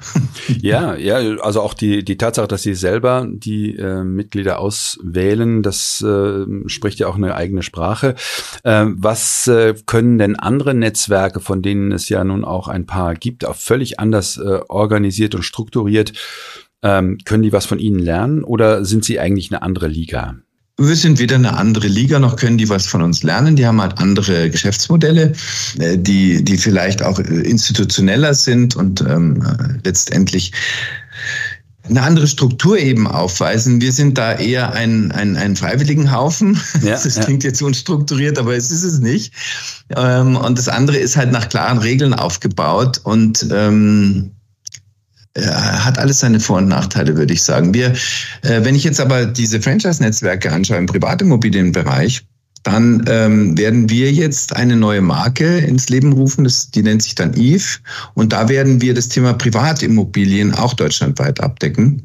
Ja, 0.60 0.96
ja, 0.96 1.16
also 1.40 1.60
auch 1.60 1.74
die, 1.74 2.04
die 2.04 2.16
Tatsache, 2.16 2.48
dass 2.48 2.62
sie 2.62 2.74
selber 2.74 3.26
die 3.28 3.76
äh, 3.76 3.95
Mitglieder 4.04 4.58
auswählen. 4.58 5.62
Das 5.62 6.02
äh, 6.02 6.44
spricht 6.66 6.98
ja 6.98 7.08
auch 7.08 7.16
eine 7.16 7.34
eigene 7.34 7.62
Sprache. 7.62 8.14
Äh, 8.62 8.86
was 8.88 9.46
äh, 9.46 9.74
können 9.86 10.18
denn 10.18 10.36
andere 10.36 10.74
Netzwerke, 10.74 11.40
von 11.40 11.62
denen 11.62 11.92
es 11.92 12.08
ja 12.08 12.24
nun 12.24 12.44
auch 12.44 12.68
ein 12.68 12.86
paar 12.86 13.14
gibt, 13.14 13.44
auch 13.44 13.56
völlig 13.56 14.00
anders 14.00 14.38
äh, 14.38 14.60
organisiert 14.68 15.34
und 15.34 15.42
strukturiert, 15.42 16.12
ähm, 16.82 17.18
können 17.24 17.42
die 17.42 17.52
was 17.52 17.66
von 17.66 17.78
Ihnen 17.78 17.98
lernen 17.98 18.44
oder 18.44 18.84
sind 18.84 19.04
Sie 19.04 19.18
eigentlich 19.18 19.50
eine 19.50 19.62
andere 19.62 19.88
Liga? 19.88 20.36
Wir 20.78 20.94
sind 20.94 21.18
weder 21.18 21.36
eine 21.36 21.56
andere 21.56 21.88
Liga, 21.88 22.18
noch 22.18 22.36
können 22.36 22.58
die 22.58 22.68
was 22.68 22.86
von 22.86 23.00
uns 23.00 23.22
lernen. 23.22 23.56
Die 23.56 23.64
haben 23.64 23.80
halt 23.80 23.96
andere 23.96 24.50
Geschäftsmodelle, 24.50 25.32
äh, 25.78 25.96
die, 25.96 26.44
die 26.44 26.58
vielleicht 26.58 27.02
auch 27.02 27.18
äh, 27.18 27.22
institutioneller 27.22 28.34
sind 28.34 28.76
und 28.76 29.00
ähm, 29.00 29.42
letztendlich 29.84 30.52
eine 31.88 32.02
andere 32.02 32.26
Struktur 32.26 32.78
eben 32.78 33.06
aufweisen. 33.06 33.80
Wir 33.80 33.92
sind 33.92 34.18
da 34.18 34.34
eher 34.34 34.72
ein, 34.72 35.12
ein, 35.12 35.36
ein 35.36 35.56
freiwilligen 35.56 36.12
Haufen. 36.12 36.60
Ja, 36.82 36.90
das 37.02 37.20
klingt 37.20 37.44
ja. 37.44 37.50
jetzt 37.50 37.62
unstrukturiert, 37.62 38.38
aber 38.38 38.56
es 38.56 38.70
ist 38.70 38.82
es 38.82 38.98
nicht. 38.98 39.32
Ähm, 39.94 40.36
und 40.36 40.58
das 40.58 40.68
andere 40.68 40.96
ist 40.96 41.16
halt 41.16 41.32
nach 41.32 41.48
klaren 41.48 41.78
Regeln 41.78 42.14
aufgebaut 42.14 43.00
und 43.04 43.46
ähm, 43.52 44.32
hat 45.38 45.98
alles 45.98 46.20
seine 46.20 46.40
Vor- 46.40 46.58
und 46.58 46.68
Nachteile, 46.68 47.16
würde 47.16 47.34
ich 47.34 47.42
sagen. 47.42 47.74
Wir, 47.74 47.92
äh, 48.42 48.64
wenn 48.64 48.74
ich 48.74 48.84
jetzt 48.84 49.00
aber 49.00 49.26
diese 49.26 49.60
Franchise-Netzwerke 49.60 50.50
anschaue 50.50 50.78
im 50.78 50.86
Privatimmobilienbereich, 50.86 52.24
dann 52.66 53.04
ähm, 53.06 53.56
werden 53.56 53.88
wir 53.90 54.10
jetzt 54.10 54.56
eine 54.56 54.74
neue 54.74 55.00
Marke 55.00 55.58
ins 55.58 55.88
Leben 55.88 56.12
rufen, 56.12 56.42
das, 56.42 56.68
die 56.72 56.82
nennt 56.82 57.00
sich 57.00 57.14
dann 57.14 57.32
Eve. 57.34 57.78
Und 58.14 58.32
da 58.32 58.48
werden 58.48 58.82
wir 58.82 58.92
das 58.92 59.08
Thema 59.08 59.34
Privatimmobilien 59.34 60.52
auch 60.52 60.74
deutschlandweit 60.74 61.38
abdecken. 61.40 62.02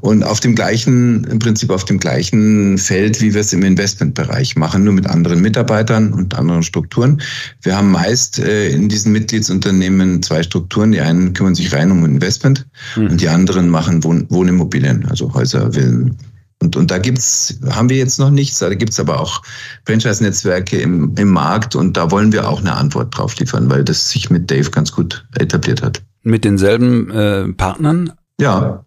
Und 0.00 0.22
auf 0.22 0.38
dem 0.38 0.54
gleichen, 0.54 1.24
im 1.24 1.40
Prinzip 1.40 1.70
auf 1.70 1.84
dem 1.84 1.98
gleichen 1.98 2.78
Feld, 2.78 3.20
wie 3.20 3.34
wir 3.34 3.40
es 3.40 3.52
im 3.52 3.64
Investmentbereich 3.64 4.54
machen, 4.54 4.84
nur 4.84 4.92
mit 4.92 5.08
anderen 5.08 5.40
Mitarbeitern 5.40 6.12
und 6.12 6.34
anderen 6.34 6.62
Strukturen. 6.62 7.20
Wir 7.62 7.76
haben 7.76 7.90
meist 7.90 8.38
äh, 8.38 8.68
in 8.68 8.88
diesen 8.88 9.10
Mitgliedsunternehmen 9.10 10.22
zwei 10.22 10.44
Strukturen. 10.44 10.92
Die 10.92 11.00
einen 11.00 11.32
kümmern 11.32 11.56
sich 11.56 11.72
rein 11.72 11.90
um 11.90 12.04
Investment 12.04 12.64
mhm. 12.94 13.08
und 13.08 13.20
die 13.20 13.28
anderen 13.28 13.68
machen 13.68 14.04
Wohn 14.04 14.26
Wohnimmobilien, 14.28 15.04
also 15.06 15.34
Häuser, 15.34 15.72
Villen, 15.72 16.16
und, 16.62 16.76
und 16.76 16.90
da 16.90 16.98
gibt's, 16.98 17.58
haben 17.70 17.88
wir 17.88 17.96
jetzt 17.96 18.18
noch 18.18 18.30
nichts, 18.30 18.58
da 18.58 18.72
gibt's 18.74 18.98
aber 18.98 19.20
auch 19.20 19.42
Franchise-Netzwerke 19.86 20.78
im, 20.78 21.14
im 21.16 21.28
Markt 21.28 21.76
und 21.76 21.96
da 21.96 22.10
wollen 22.10 22.32
wir 22.32 22.48
auch 22.48 22.60
eine 22.60 22.74
Antwort 22.74 23.16
drauf 23.16 23.36
liefern, 23.38 23.68
weil 23.70 23.84
das 23.84 24.10
sich 24.10 24.30
mit 24.30 24.50
Dave 24.50 24.70
ganz 24.70 24.92
gut 24.92 25.26
etabliert 25.38 25.82
hat. 25.82 26.02
Mit 26.22 26.44
denselben 26.44 27.10
äh, 27.10 27.52
Partnern? 27.52 28.12
Ja, 28.40 28.84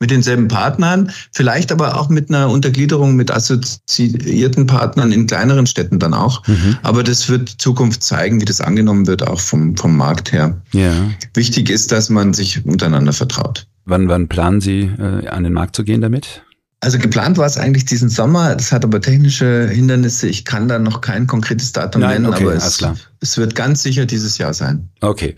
mit 0.00 0.12
denselben 0.12 0.46
Partnern, 0.46 1.10
vielleicht 1.32 1.72
aber 1.72 2.00
auch 2.00 2.08
mit 2.08 2.30
einer 2.30 2.50
Untergliederung 2.50 3.16
mit 3.16 3.32
assoziierten 3.32 4.66
Partnern 4.66 5.10
in 5.10 5.26
kleineren 5.26 5.66
Städten 5.66 5.98
dann 5.98 6.14
auch. 6.14 6.46
Mhm. 6.46 6.78
Aber 6.82 7.02
das 7.02 7.28
wird 7.28 7.52
die 7.52 7.56
Zukunft 7.56 8.04
zeigen, 8.04 8.40
wie 8.40 8.44
das 8.44 8.60
angenommen 8.60 9.08
wird, 9.08 9.26
auch 9.26 9.40
vom, 9.40 9.76
vom 9.76 9.96
Markt 9.96 10.32
her. 10.32 10.60
Ja. 10.72 10.92
Wichtig 11.34 11.68
ist, 11.68 11.90
dass 11.90 12.10
man 12.10 12.32
sich 12.32 12.64
untereinander 12.64 13.12
vertraut. 13.12 13.66
Wann, 13.86 14.08
wann 14.08 14.28
planen 14.28 14.60
Sie, 14.60 14.82
äh, 14.82 15.26
an 15.26 15.42
den 15.42 15.52
Markt 15.52 15.74
zu 15.74 15.82
gehen 15.82 16.00
damit? 16.00 16.42
Also 16.80 16.98
geplant 16.98 17.38
war 17.38 17.46
es 17.46 17.58
eigentlich 17.58 17.86
diesen 17.86 18.08
Sommer. 18.08 18.54
Das 18.54 18.70
hat 18.70 18.84
aber 18.84 19.00
technische 19.00 19.68
Hindernisse. 19.68 20.28
Ich 20.28 20.44
kann 20.44 20.68
da 20.68 20.78
noch 20.78 21.00
kein 21.00 21.26
konkretes 21.26 21.72
Datum 21.72 22.02
Nein, 22.02 22.22
nennen, 22.22 22.32
okay, 22.32 22.44
aber 22.44 22.54
es, 22.54 22.80
es, 23.20 23.38
wird 23.38 23.54
ganz 23.54 23.82
sicher 23.82 24.06
dieses 24.06 24.38
Jahr 24.38 24.54
sein. 24.54 24.88
Okay. 25.00 25.34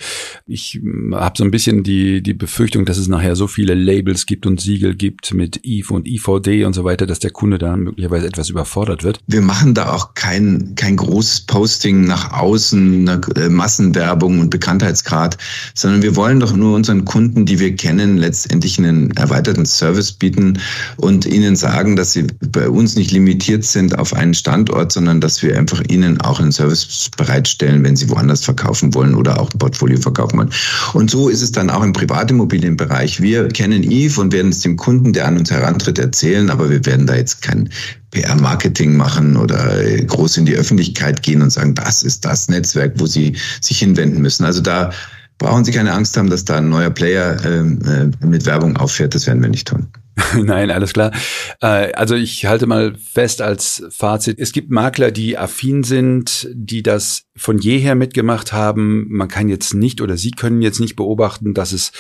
Ich 0.47 0.79
hm, 0.81 1.15
habe 1.15 1.37
so 1.37 1.45
ein 1.45 1.51
bisschen 1.51 1.83
die, 1.83 2.23
die 2.23 2.35
Befürchtung, 2.35 2.85
dass 2.85 2.99
es 2.99 3.09
nachher 3.09 3.37
so 3.37 3.47
viele 3.47 3.75
Labels 3.75 4.27
gibt 4.27 4.47
und 4.47 4.61
Siegel 4.61 4.95
gibt 4.95 5.33
mit 5.35 5.61
EVE 5.65 5.95
und 5.95 6.07
IVD 6.07 6.65
und 6.65 6.75
so 6.75 6.85
weiter, 6.85 7.07
dass 7.07 7.19
der 7.19 7.31
Kunde 7.31 7.59
da 7.59 7.77
möglicherweise 7.77 8.27
etwas 8.27 8.49
überfordert 8.49 9.05
wird. 9.05 9.21
Wir 9.27 9.43
machen 9.43 9.75
da 9.75 9.93
auch 9.93 10.15
kein, 10.15 10.75
kein 10.77 10.97
großes 10.97 11.43
Posting 11.43 12.05
nach 12.05 12.33
außen, 12.33 13.09
eine 13.09 13.21
äh, 13.37 13.49
Massenwerbung 13.49 14.41
und 14.41 14.51
Bekanntheitsgrad, 14.51 15.37
sondern 15.75 16.03
wir 16.03 16.17
wollen 16.17 16.41
doch 16.41 16.55
nur 16.55 16.75
unseren 16.75 17.05
Kunden, 17.05 17.47
die 17.47 17.61
wir 17.61 17.77
kennen, 17.77 18.19
letztendlich 18.19 18.79
einen 18.79 19.11
erweiterten 19.13 19.67
Service 19.67 20.13
bieten 20.13 20.59
und 20.97 21.27
ihnen 21.27 21.57
sagen, 21.57 21.97
dass 21.97 22.13
sie 22.13 22.27
bei 22.41 22.69
uns 22.69 22.97
nicht 22.97 23.11
limitiert 23.11 23.65
sind 23.65 23.99
auf 23.99 24.15
einen 24.15 24.35
Standort, 24.35 24.93
sondern 24.93 25.21
dass 25.21 25.43
wir 25.43 25.59
einfach 25.59 25.83
ihnen 25.89 26.21
auch 26.21 26.41
einen 26.41 26.53
Service 26.53 27.11
bereitstellen, 27.17 27.70
wenn 27.85 27.97
sie 27.97 28.11
woanders 28.11 28.45
verkaufen 28.45 28.95
wollen 28.95 29.15
oder 29.15 29.41
auch 29.41 29.51
ein 29.53 29.59
Portfolio 29.59 29.99
verkaufen 29.99 30.39
wollen. 30.39 30.51
Und 30.93 31.11
so 31.11 31.29
ist 31.29 31.43
es 31.43 31.53
dann 31.53 31.71
auch 31.71 31.83
im 31.83 31.93
Privatimmobilienbereich. 31.93 33.21
Wir 33.21 33.49
kennen 33.49 33.83
Eve 33.83 34.21
und 34.21 34.33
werden 34.33 34.51
es 34.51 34.61
dem 34.61 34.77
Kunden, 34.77 35.13
der 35.13 35.27
an 35.27 35.39
uns 35.39 35.51
herantritt, 35.51 35.99
erzählen, 35.99 36.51
aber 36.51 36.71
wir 36.71 36.85
werden 36.87 37.07
da 37.07 37.15
jetzt 37.15 37.43
kein 37.43 37.71
PR-Marketing 38.11 38.97
machen 38.97 39.37
oder 39.37 39.81
groß 40.07 40.39
in 40.39 40.47
die 40.47 40.55
Öffentlichkeit 40.55 41.23
gehen 41.23 41.43
und 41.43 41.51
sagen, 41.51 41.75
das 41.75 42.03
ist 42.03 42.25
das 42.25 42.49
Netzwerk, 42.49 42.95
wo 42.97 43.07
sie 43.07 43.37
sich 43.61 43.79
hinwenden 43.79 44.21
müssen. 44.21 44.45
Also 44.45 44.61
da 44.61 44.91
brauchen 45.39 45.65
Sie 45.65 45.73
keine 45.73 45.93
Angst 45.93 46.17
haben, 46.17 46.31
dass 46.31 46.45
da 46.45 46.59
ein 46.59 46.69
neuer 46.69 46.91
Player 46.91 47.37
ähm, 47.45 47.81
äh, 47.87 48.27
mit 48.27 48.47
Werbung 48.47 48.77
auffährt. 48.77 49.15
Das 49.15 49.27
werden 49.27 49.43
wir 49.43 49.49
nicht 49.49 49.67
tun. 49.67 49.89
Nein, 50.35 50.71
alles 50.71 50.93
klar. 50.93 51.13
Äh, 51.61 51.93
also 51.93 52.15
ich 52.15 52.47
halte 52.47 52.67
mal 52.67 52.95
fest 52.97 53.43
als 53.43 53.83
Fazit, 53.91 54.39
es 54.39 54.53
gibt 54.53 54.71
Makler, 54.71 55.11
die 55.11 55.39
affin 55.39 55.83
sind, 55.83 56.49
die 56.53 56.83
das 56.83 57.23
von 57.41 57.59
jeher 57.59 57.95
mitgemacht 57.95 58.53
haben. 58.53 59.07
Man 59.09 59.29
kann 59.29 59.49
jetzt 59.49 59.73
nicht 59.73 60.03
oder 60.03 60.19
Sie 60.19 60.31
können 60.31 60.61
jetzt 60.61 60.79
nicht 60.79 60.95
beobachten, 60.95 61.55
dass 61.55 61.73
es 61.73 61.91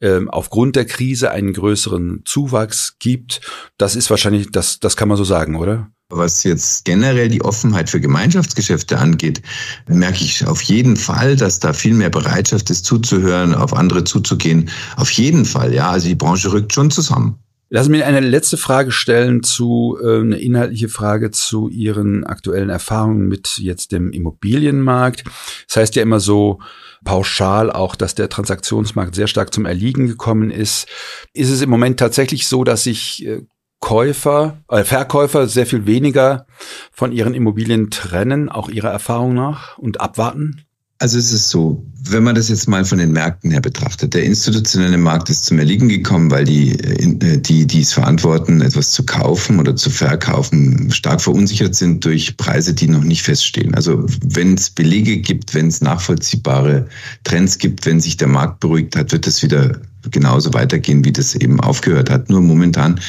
ähm, 0.00 0.30
aufgrund 0.30 0.74
der 0.74 0.86
Krise 0.86 1.30
einen 1.30 1.52
größeren 1.52 2.22
Zuwachs 2.24 2.96
gibt. 2.98 3.42
Das 3.76 3.94
ist 3.94 4.08
wahrscheinlich, 4.08 4.50
das, 4.50 4.80
das 4.80 4.96
kann 4.96 5.08
man 5.08 5.18
so 5.18 5.24
sagen, 5.24 5.56
oder? 5.56 5.90
Was 6.08 6.44
jetzt 6.44 6.86
generell 6.86 7.28
die 7.28 7.42
Offenheit 7.42 7.90
für 7.90 8.00
Gemeinschaftsgeschäfte 8.00 8.96
angeht, 8.96 9.42
merke 9.86 10.24
ich 10.24 10.46
auf 10.46 10.62
jeden 10.62 10.96
Fall, 10.96 11.36
dass 11.36 11.60
da 11.60 11.74
viel 11.74 11.92
mehr 11.92 12.10
Bereitschaft 12.10 12.70
ist, 12.70 12.86
zuzuhören, 12.86 13.54
auf 13.54 13.74
andere 13.74 14.04
zuzugehen. 14.04 14.70
Auf 14.96 15.10
jeden 15.10 15.44
Fall, 15.44 15.74
ja. 15.74 15.90
Also 15.90 16.08
die 16.08 16.14
Branche 16.14 16.52
rückt 16.52 16.72
schon 16.72 16.90
zusammen. 16.90 17.38
Lassen 17.68 17.92
Sie 17.92 17.98
mir 17.98 18.06
eine 18.06 18.20
letzte 18.20 18.56
Frage 18.56 18.92
stellen 18.92 19.42
zu, 19.42 19.98
äh, 20.00 20.20
eine 20.20 20.38
inhaltliche 20.38 20.88
Frage 20.88 21.32
zu 21.32 21.68
Ihren 21.68 22.24
aktuellen 22.24 22.70
Erfahrungen 22.70 23.26
mit 23.26 23.58
jetzt 23.58 23.90
dem 23.90 24.12
Immobilienmarkt. 24.12 25.24
Das 25.66 25.76
heißt 25.76 25.96
ja 25.96 26.02
immer 26.02 26.20
so 26.20 26.60
pauschal 27.04 27.72
auch, 27.72 27.96
dass 27.96 28.14
der 28.14 28.28
Transaktionsmarkt 28.28 29.14
sehr 29.14 29.26
stark 29.26 29.52
zum 29.52 29.66
Erliegen 29.66 30.06
gekommen 30.06 30.50
ist. 30.50 30.86
Ist 31.32 31.50
es 31.50 31.60
im 31.60 31.70
Moment 31.70 31.98
tatsächlich 31.98 32.46
so, 32.46 32.62
dass 32.62 32.84
sich 32.84 33.26
äh, 33.26 33.42
Käufer, 33.80 34.62
äh, 34.68 34.84
Verkäufer 34.84 35.48
sehr 35.48 35.66
viel 35.66 35.86
weniger 35.86 36.46
von 36.92 37.12
ihren 37.12 37.34
Immobilien 37.34 37.90
trennen, 37.90 38.48
auch 38.48 38.68
ihrer 38.68 38.90
Erfahrung 38.90 39.34
nach 39.34 39.76
und 39.78 40.00
abwarten? 40.00 40.65
Also 40.98 41.18
es 41.18 41.30
ist 41.30 41.50
so, 41.50 41.84
wenn 42.04 42.22
man 42.22 42.34
das 42.34 42.48
jetzt 42.48 42.68
mal 42.68 42.84
von 42.86 42.98
den 42.98 43.12
Märkten 43.12 43.50
her 43.50 43.60
betrachtet, 43.60 44.14
der 44.14 44.24
institutionelle 44.24 44.96
Markt 44.96 45.28
ist 45.28 45.44
zum 45.44 45.58
Erliegen 45.58 45.90
gekommen, 45.90 46.30
weil 46.30 46.44
die, 46.44 46.72
äh, 46.72 47.38
die, 47.38 47.66
die 47.66 47.80
es 47.82 47.92
verantworten, 47.92 48.62
etwas 48.62 48.92
zu 48.92 49.04
kaufen 49.04 49.60
oder 49.60 49.76
zu 49.76 49.90
verkaufen, 49.90 50.90
stark 50.90 51.20
verunsichert 51.20 51.74
sind 51.74 52.02
durch 52.04 52.38
Preise, 52.38 52.72
die 52.72 52.88
noch 52.88 53.04
nicht 53.04 53.22
feststehen. 53.22 53.74
Also 53.74 54.06
wenn 54.24 54.54
es 54.54 54.70
Belege 54.70 55.18
gibt, 55.18 55.52
wenn 55.52 55.68
es 55.68 55.82
nachvollziehbare 55.82 56.88
Trends 57.24 57.58
gibt, 57.58 57.84
wenn 57.84 58.00
sich 58.00 58.16
der 58.16 58.28
Markt 58.28 58.60
beruhigt 58.60 58.96
hat, 58.96 59.12
wird 59.12 59.26
es 59.26 59.42
wieder 59.42 59.80
genauso 60.10 60.52
weitergehen, 60.54 61.04
wie 61.04 61.12
das 61.12 61.34
eben 61.34 61.60
aufgehört 61.60 62.10
hat. 62.10 62.28
Nur 62.28 62.40
momentan, 62.40 63.00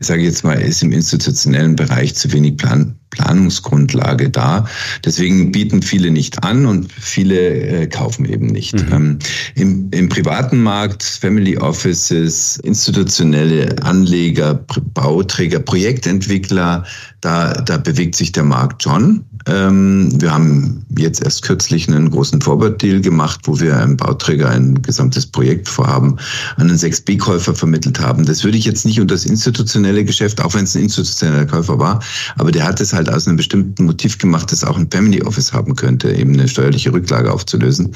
sage 0.00 0.20
ich 0.20 0.26
jetzt 0.26 0.44
mal, 0.44 0.60
ist 0.60 0.82
im 0.82 0.92
institutionellen 0.92 1.76
Bereich 1.76 2.14
zu 2.14 2.32
wenig 2.32 2.56
Plan, 2.56 2.96
Planungsgrundlage 3.10 4.30
da. 4.30 4.66
Deswegen 5.04 5.52
bieten 5.52 5.82
viele 5.82 6.10
nicht 6.10 6.42
an 6.42 6.66
und 6.66 6.90
viele 6.92 7.36
äh, 7.36 7.86
kaufen 7.86 8.24
eben 8.24 8.46
nicht. 8.46 8.74
Mhm. 8.74 8.92
Ähm, 8.92 9.18
im, 9.54 9.90
Im 9.92 10.08
privaten 10.08 10.62
Markt, 10.62 11.02
Family 11.02 11.58
Offices, 11.58 12.56
institutionelle 12.58 13.76
Anleger, 13.82 14.54
Bauträger, 14.94 15.60
Projektentwickler, 15.60 16.84
da, 17.20 17.52
da 17.52 17.76
bewegt 17.76 18.16
sich 18.16 18.32
der 18.32 18.44
Markt 18.44 18.82
schon. 18.82 19.24
Ähm, 19.46 20.08
wir 20.20 20.32
haben 20.32 20.84
jetzt 20.96 21.22
erst 21.22 21.42
kürzlich 21.42 21.88
einen 21.88 22.10
großen 22.10 22.40
Forward-Deal 22.40 23.00
gemacht, 23.00 23.40
wo 23.44 23.58
wir 23.60 23.76
einem 23.76 23.96
Bauträger 23.96 24.50
ein 24.50 24.80
gesamtes 24.82 25.26
Projekt 25.26 25.68
vorhaben, 25.68 26.16
an 26.56 26.68
einen 26.68 26.78
6B-Käufer 26.78 27.54
vermittelt 27.54 28.00
haben. 28.00 28.24
Das 28.24 28.44
würde 28.44 28.58
ich 28.58 28.64
jetzt 28.64 28.84
nicht 28.84 29.00
unter 29.00 29.14
das 29.14 29.24
institutionelle 29.24 30.04
Geschäft, 30.04 30.40
auch 30.40 30.54
wenn 30.54 30.64
es 30.64 30.76
ein 30.76 30.82
institutioneller 30.82 31.46
Käufer 31.46 31.78
war, 31.78 32.00
aber 32.36 32.52
der 32.52 32.64
hat 32.64 32.80
es 32.80 32.92
halt 32.92 33.08
aus 33.08 33.26
einem 33.26 33.36
bestimmten 33.36 33.84
Motiv 33.84 34.18
gemacht, 34.18 34.52
das 34.52 34.64
auch 34.64 34.76
ein 34.76 34.88
Family 34.90 35.22
Office 35.22 35.52
haben 35.52 35.76
könnte, 35.76 36.12
eben 36.12 36.34
eine 36.34 36.48
steuerliche 36.48 36.92
Rücklage 36.92 37.32
aufzulösen. 37.32 37.94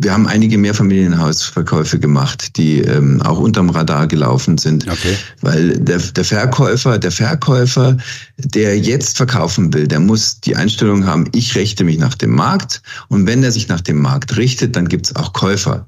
Wir 0.00 0.12
haben 0.12 0.26
einige 0.26 0.58
Mehrfamilienhausverkäufe 0.58 1.98
gemacht, 1.98 2.56
die 2.56 2.80
ähm, 2.80 3.22
auch 3.22 3.38
unterm 3.38 3.70
Radar 3.70 4.06
gelaufen 4.06 4.58
sind, 4.58 4.86
okay. 4.88 5.16
weil 5.40 5.78
der, 5.78 5.98
der 5.98 6.24
Verkäufer, 6.24 6.98
der 6.98 7.12
Verkäufer, 7.12 7.96
der 8.36 8.78
jetzt 8.78 9.16
verkaufen 9.16 9.72
will, 9.72 9.86
der 9.86 10.00
muss 10.00 10.40
die 10.40 10.56
Einstellung 10.56 11.06
haben, 11.06 11.28
ich 11.32 11.54
richte 11.54 11.84
mich 11.84 11.98
nach 11.98 12.14
dem 12.14 12.30
Markt 12.30 12.82
und 13.08 13.26
wenn 13.26 13.44
er 13.44 13.52
sich 13.52 13.68
nach 13.68 13.80
dem 13.80 14.00
Markt 14.00 14.36
richtet, 14.36 14.74
dann 14.74 14.88
gibt 14.88 15.06
es 15.06 15.16
auch 15.16 15.32
Käufer. 15.32 15.86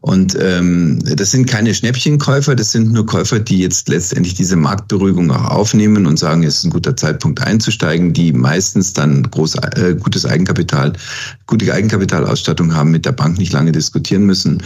Und 0.00 0.38
ähm, 0.40 1.00
das 1.16 1.32
sind 1.32 1.46
keine 1.46 1.74
Schnäppchenkäufer, 1.74 2.54
das 2.54 2.70
sind 2.70 2.92
nur 2.92 3.04
Käufer, 3.04 3.40
die 3.40 3.58
jetzt 3.58 3.88
letztendlich 3.88 4.34
diese 4.34 4.54
Marktberuhigung 4.54 5.28
auch 5.32 5.50
aufnehmen 5.50 6.06
und 6.06 6.20
sagen, 6.20 6.44
es 6.44 6.58
ist 6.58 6.64
ein 6.64 6.70
guter 6.70 6.96
Zeitpunkt 6.96 7.42
einzusteigen, 7.42 8.12
die 8.12 8.32
meistens 8.32 8.92
dann 8.92 9.24
groß, 9.24 9.56
äh, 9.56 9.96
gutes 9.98 10.24
Eigenkapital, 10.24 10.92
gute 11.46 11.72
Eigenkapitalausstattung 11.72 12.74
haben, 12.74 12.92
mit 12.92 13.06
der 13.06 13.12
Bank 13.12 13.38
nicht 13.38 13.52
lange 13.52 13.72
diskutieren 13.72 14.24
müssen. 14.24 14.62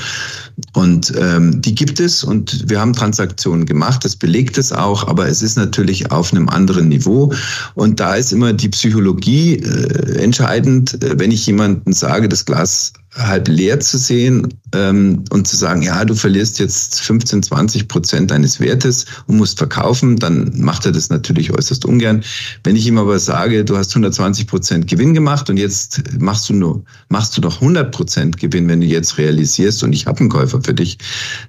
Und 0.74 1.14
ähm, 1.18 1.62
die 1.62 1.74
gibt 1.74 1.98
es 1.98 2.22
und 2.22 2.68
wir 2.68 2.78
haben 2.78 2.92
Transaktionen 2.92 3.64
gemacht, 3.64 4.04
das 4.04 4.16
belegt 4.16 4.58
es 4.58 4.70
auch, 4.70 5.08
aber 5.08 5.28
es 5.28 5.40
ist 5.40 5.56
natürlich 5.56 6.10
auf 6.10 6.32
einem 6.32 6.50
anderen 6.50 6.88
Niveau. 6.88 7.32
Und 7.74 8.00
da 8.00 8.16
ist 8.16 8.32
immer 8.32 8.52
die 8.52 8.68
Psychologie 8.68 9.54
äh, 9.54 10.22
entscheidend. 10.22 10.98
Wenn 11.00 11.30
ich 11.30 11.46
jemanden 11.46 11.94
sage, 11.94 12.28
das 12.28 12.44
Glas 12.44 12.92
halb 13.14 13.48
leer 13.48 13.78
zu 13.78 13.98
sehen 13.98 14.54
ähm, 14.74 15.24
und 15.30 15.46
zu 15.46 15.56
sagen, 15.56 15.82
ja, 15.82 16.04
du 16.04 16.14
verlierst 16.14 16.58
jetzt 16.58 17.00
15, 17.02 17.42
20 17.42 17.88
Prozent 17.88 18.30
deines 18.30 18.58
Wertes 18.58 19.04
und 19.26 19.36
musst 19.36 19.58
verkaufen, 19.58 20.16
dann 20.16 20.52
macht 20.58 20.86
er 20.86 20.92
das 20.92 21.10
natürlich 21.10 21.52
äußerst 21.52 21.84
ungern. 21.84 22.24
Wenn 22.64 22.74
ich 22.74 22.86
ihm 22.86 22.96
aber 22.96 23.18
sage, 23.18 23.66
du 23.66 23.76
hast 23.76 23.90
120 23.90 24.46
Prozent 24.46 24.86
Gewinn 24.88 25.12
gemacht 25.12 25.50
und 25.50 25.58
jetzt 25.58 26.02
machst 26.18 26.48
du 26.48 26.54
nur, 26.54 26.84
machst 27.10 27.36
du 27.36 27.42
noch 27.42 27.56
100 27.56 27.92
Prozent 27.92 28.38
Gewinn, 28.38 28.68
wenn 28.68 28.80
du 28.80 28.86
jetzt 28.86 29.18
realisierst 29.18 29.82
und 29.82 29.92
ich 29.92 30.06
habe 30.06 30.20
einen 30.20 30.30
Käufer 30.30 30.62
für 30.62 30.74
dich, 30.74 30.96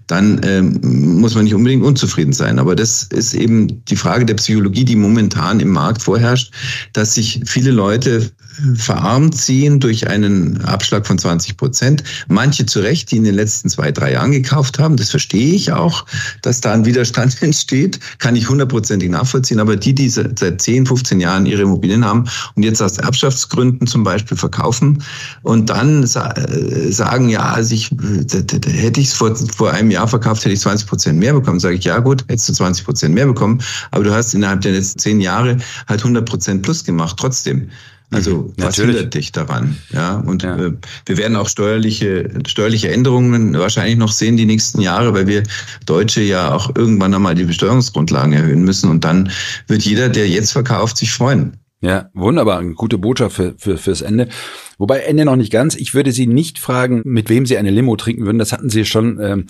dann 0.07 0.41
ähm, 0.43 0.79
muss 1.21 1.35
man 1.35 1.45
nicht 1.45 1.55
unbedingt 1.55 1.83
unzufrieden 1.83 2.33
sein. 2.33 2.59
Aber 2.59 2.75
das 2.75 3.03
ist 3.03 3.33
eben 3.33 3.85
die 3.85 3.95
Frage 3.95 4.25
der 4.25 4.35
Psychologie, 4.35 4.83
die 4.83 4.97
momentan 4.97 5.61
im 5.61 5.69
Markt 5.69 6.01
vorherrscht, 6.01 6.51
dass 6.91 7.13
sich 7.13 7.41
viele 7.45 7.71
Leute 7.71 8.31
verarmt 8.75 9.35
sehen 9.35 9.79
durch 9.79 10.07
einen 10.07 10.61
Abschlag 10.61 11.07
von 11.07 11.17
20 11.17 11.57
Prozent. 11.57 12.03
Manche 12.27 12.65
zu 12.65 12.79
Recht, 12.79 13.11
die 13.11 13.17
in 13.17 13.23
den 13.23 13.35
letzten 13.35 13.69
zwei, 13.69 13.91
drei 13.91 14.13
Jahren 14.13 14.31
gekauft 14.31 14.79
haben, 14.79 14.97
das 14.97 15.09
verstehe 15.09 15.53
ich 15.53 15.71
auch, 15.71 16.05
dass 16.41 16.61
da 16.61 16.73
ein 16.73 16.85
Widerstand 16.85 17.37
entsteht, 17.41 17.99
kann 18.19 18.35
ich 18.35 18.49
hundertprozentig 18.49 19.09
nachvollziehen. 19.09 19.59
Aber 19.59 19.75
die, 19.75 19.93
die 19.93 20.09
seit 20.09 20.61
10, 20.61 20.85
15 20.85 21.19
Jahren 21.19 21.45
ihre 21.45 21.63
Immobilien 21.63 22.05
haben 22.05 22.25
und 22.55 22.63
jetzt 22.63 22.81
aus 22.81 22.97
Erbschaftsgründen 22.97 23.87
zum 23.87 24.03
Beispiel 24.03 24.37
verkaufen 24.37 25.03
und 25.41 25.69
dann 25.69 26.05
sagen, 26.05 27.29
ja, 27.29 27.53
also 27.53 27.73
ich, 27.73 27.89
hätte 27.91 28.99
ich 28.99 29.07
es 29.07 29.13
vor, 29.13 29.35
vor 29.35 29.71
einem 29.71 29.91
Jahr 29.91 30.07
verkauft, 30.07 30.45
hätte 30.45 30.53
ich 30.53 30.61
20 30.61 30.87
Prozent 30.87 31.19
mehr 31.19 31.33
bekommen. 31.33 31.59
Sage 31.59 31.75
ich, 31.75 31.83
ja 31.83 31.99
gut, 31.99 32.23
hättest 32.27 32.49
du 32.49 32.53
20 32.53 32.85
Prozent 32.85 33.15
mehr 33.15 33.25
bekommen, 33.25 33.61
aber 33.91 34.03
du 34.03 34.13
hast 34.13 34.33
innerhalb 34.33 34.61
der 34.61 34.73
letzten 34.73 34.99
zehn 34.99 35.21
Jahre 35.21 35.57
halt 35.87 36.01
100 36.01 36.27
Prozent 36.27 36.61
plus 36.61 36.83
gemacht, 36.83 37.15
trotzdem. 37.19 37.69
Also 38.13 38.37
mhm, 38.37 38.53
was 38.57 38.65
Natürlich. 38.77 38.95
hindert 38.95 39.13
dich 39.13 39.31
daran? 39.31 39.77
Ja, 39.91 40.15
und 40.17 40.43
ja. 40.43 40.57
Äh, 40.57 40.73
wir 41.05 41.17
werden 41.17 41.35
auch 41.35 41.49
steuerliche, 41.49 42.29
steuerliche 42.47 42.91
Änderungen 42.91 43.57
wahrscheinlich 43.57 43.97
noch 43.97 44.11
sehen 44.11 44.37
die 44.37 44.45
nächsten 44.45 44.81
Jahre, 44.81 45.13
weil 45.13 45.27
wir 45.27 45.43
Deutsche 45.85 46.21
ja 46.21 46.53
auch 46.53 46.75
irgendwann 46.75 47.13
einmal 47.13 47.35
die 47.35 47.45
Besteuerungsgrundlagen 47.45 48.33
erhöhen 48.33 48.63
müssen. 48.63 48.89
Und 48.89 49.03
dann 49.03 49.31
wird 49.67 49.83
jeder, 49.83 50.09
der 50.09 50.27
jetzt 50.27 50.51
verkauft, 50.51 50.97
sich 50.97 51.11
freuen. 51.11 51.57
Ja, 51.83 52.09
wunderbar. 52.13 52.59
Eine 52.59 52.75
gute 52.75 52.97
Botschaft 52.97 53.35
für, 53.35 53.55
für, 53.57 53.77
fürs 53.77 54.01
Ende. 54.01 54.29
Wobei 54.77 54.99
Ende 54.99 55.25
noch 55.25 55.35
nicht 55.35 55.51
ganz. 55.51 55.75
Ich 55.75 55.93
würde 55.93 56.13
Sie 56.13 56.27
nicht 56.27 56.57
fragen, 56.57 57.01
mit 57.03 57.27
wem 57.27 57.45
Sie 57.45 57.57
eine 57.57 57.71
Limo 57.71 57.97
trinken 57.97 58.25
würden. 58.25 58.39
Das 58.39 58.53
hatten 58.53 58.69
Sie 58.69 58.85
schon 58.85 59.19
ähm, 59.21 59.47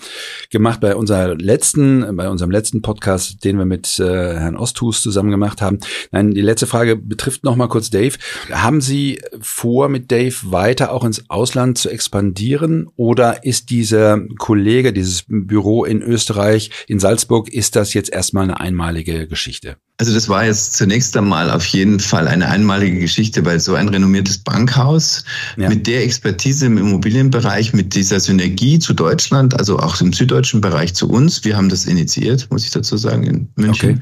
gemacht 0.50 0.80
bei 0.80 0.96
unserer 0.96 1.36
letzten, 1.36 2.16
bei 2.16 2.28
unserem 2.28 2.50
letzten 2.50 2.82
Podcast, 2.82 3.44
den 3.44 3.56
wir 3.56 3.66
mit 3.66 4.00
äh, 4.00 4.04
Herrn 4.04 4.56
Osthus 4.56 5.00
zusammen 5.00 5.30
gemacht 5.30 5.62
haben. 5.62 5.78
Nein, 6.10 6.32
die 6.32 6.40
letzte 6.40 6.66
Frage 6.66 6.96
betrifft 6.96 7.44
noch 7.44 7.54
mal 7.54 7.68
kurz 7.68 7.90
Dave. 7.90 8.16
Haben 8.50 8.80
Sie 8.80 9.20
vor, 9.40 9.88
mit 9.88 10.10
Dave 10.10 10.34
weiter 10.42 10.90
auch 10.90 11.04
ins 11.04 11.30
Ausland 11.30 11.78
zu 11.78 11.88
expandieren? 11.88 12.88
Oder 12.96 13.44
ist 13.44 13.70
dieser 13.70 14.18
Kollege, 14.38 14.92
dieses 14.92 15.24
Büro 15.28 15.84
in 15.84 16.02
Österreich, 16.02 16.72
in 16.88 16.98
Salzburg, 16.98 17.48
ist 17.48 17.76
das 17.76 17.94
jetzt 17.94 18.12
erstmal 18.12 18.42
eine 18.42 18.58
einmalige 18.58 19.28
Geschichte? 19.28 19.76
Also 19.98 20.12
das 20.12 20.28
war 20.28 20.44
jetzt 20.44 20.74
zunächst 20.74 21.16
einmal 21.16 21.52
auf 21.52 21.64
jeden 21.66 22.00
Fall 22.00 22.26
eine 22.26 22.48
einmalige 22.48 22.98
Geschichte, 22.98 23.44
weil 23.44 23.60
so 23.60 23.76
ein 23.76 23.88
renommiertes 23.88 24.38
Bankhaus 24.38 25.22
ja. 25.56 25.68
mit 25.68 25.86
der 25.86 26.02
Expertise 26.02 26.66
im 26.66 26.78
Immobilienbereich, 26.78 27.72
mit 27.74 27.94
dieser 27.94 28.18
Synergie 28.18 28.80
zu 28.80 28.92
Deutschland, 28.92 29.56
also 29.56 29.78
auch 29.78 30.00
im 30.00 30.12
süddeutschen 30.12 30.60
Bereich 30.60 30.94
zu 30.94 31.08
uns, 31.08 31.44
wir 31.44 31.56
haben 31.56 31.68
das 31.68 31.86
initiiert, 31.86 32.48
muss 32.50 32.64
ich 32.64 32.70
dazu 32.72 32.96
sagen, 32.96 33.22
in 33.22 33.48
München, 33.54 34.00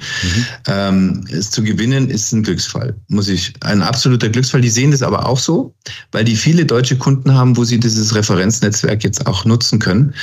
okay. 0.66 0.92
mhm. 0.96 1.24
ähm, 1.24 1.24
es 1.30 1.50
zu 1.50 1.62
gewinnen, 1.62 2.08
ist 2.08 2.32
ein 2.32 2.42
Glücksfall, 2.42 2.96
muss 3.08 3.28
ich, 3.28 3.52
ein 3.60 3.82
absoluter 3.82 4.30
Glücksfall. 4.30 4.62
Die 4.62 4.70
sehen 4.70 4.92
das 4.92 5.02
aber 5.02 5.26
auch 5.26 5.38
so, 5.38 5.74
weil 6.10 6.24
die 6.24 6.36
viele 6.36 6.64
deutsche 6.64 6.96
Kunden 6.96 7.34
haben, 7.34 7.58
wo 7.58 7.64
sie 7.64 7.78
dieses 7.78 8.14
Referenznetzwerk 8.14 9.04
jetzt 9.04 9.26
auch 9.26 9.44
nutzen 9.44 9.78
können. 9.78 10.14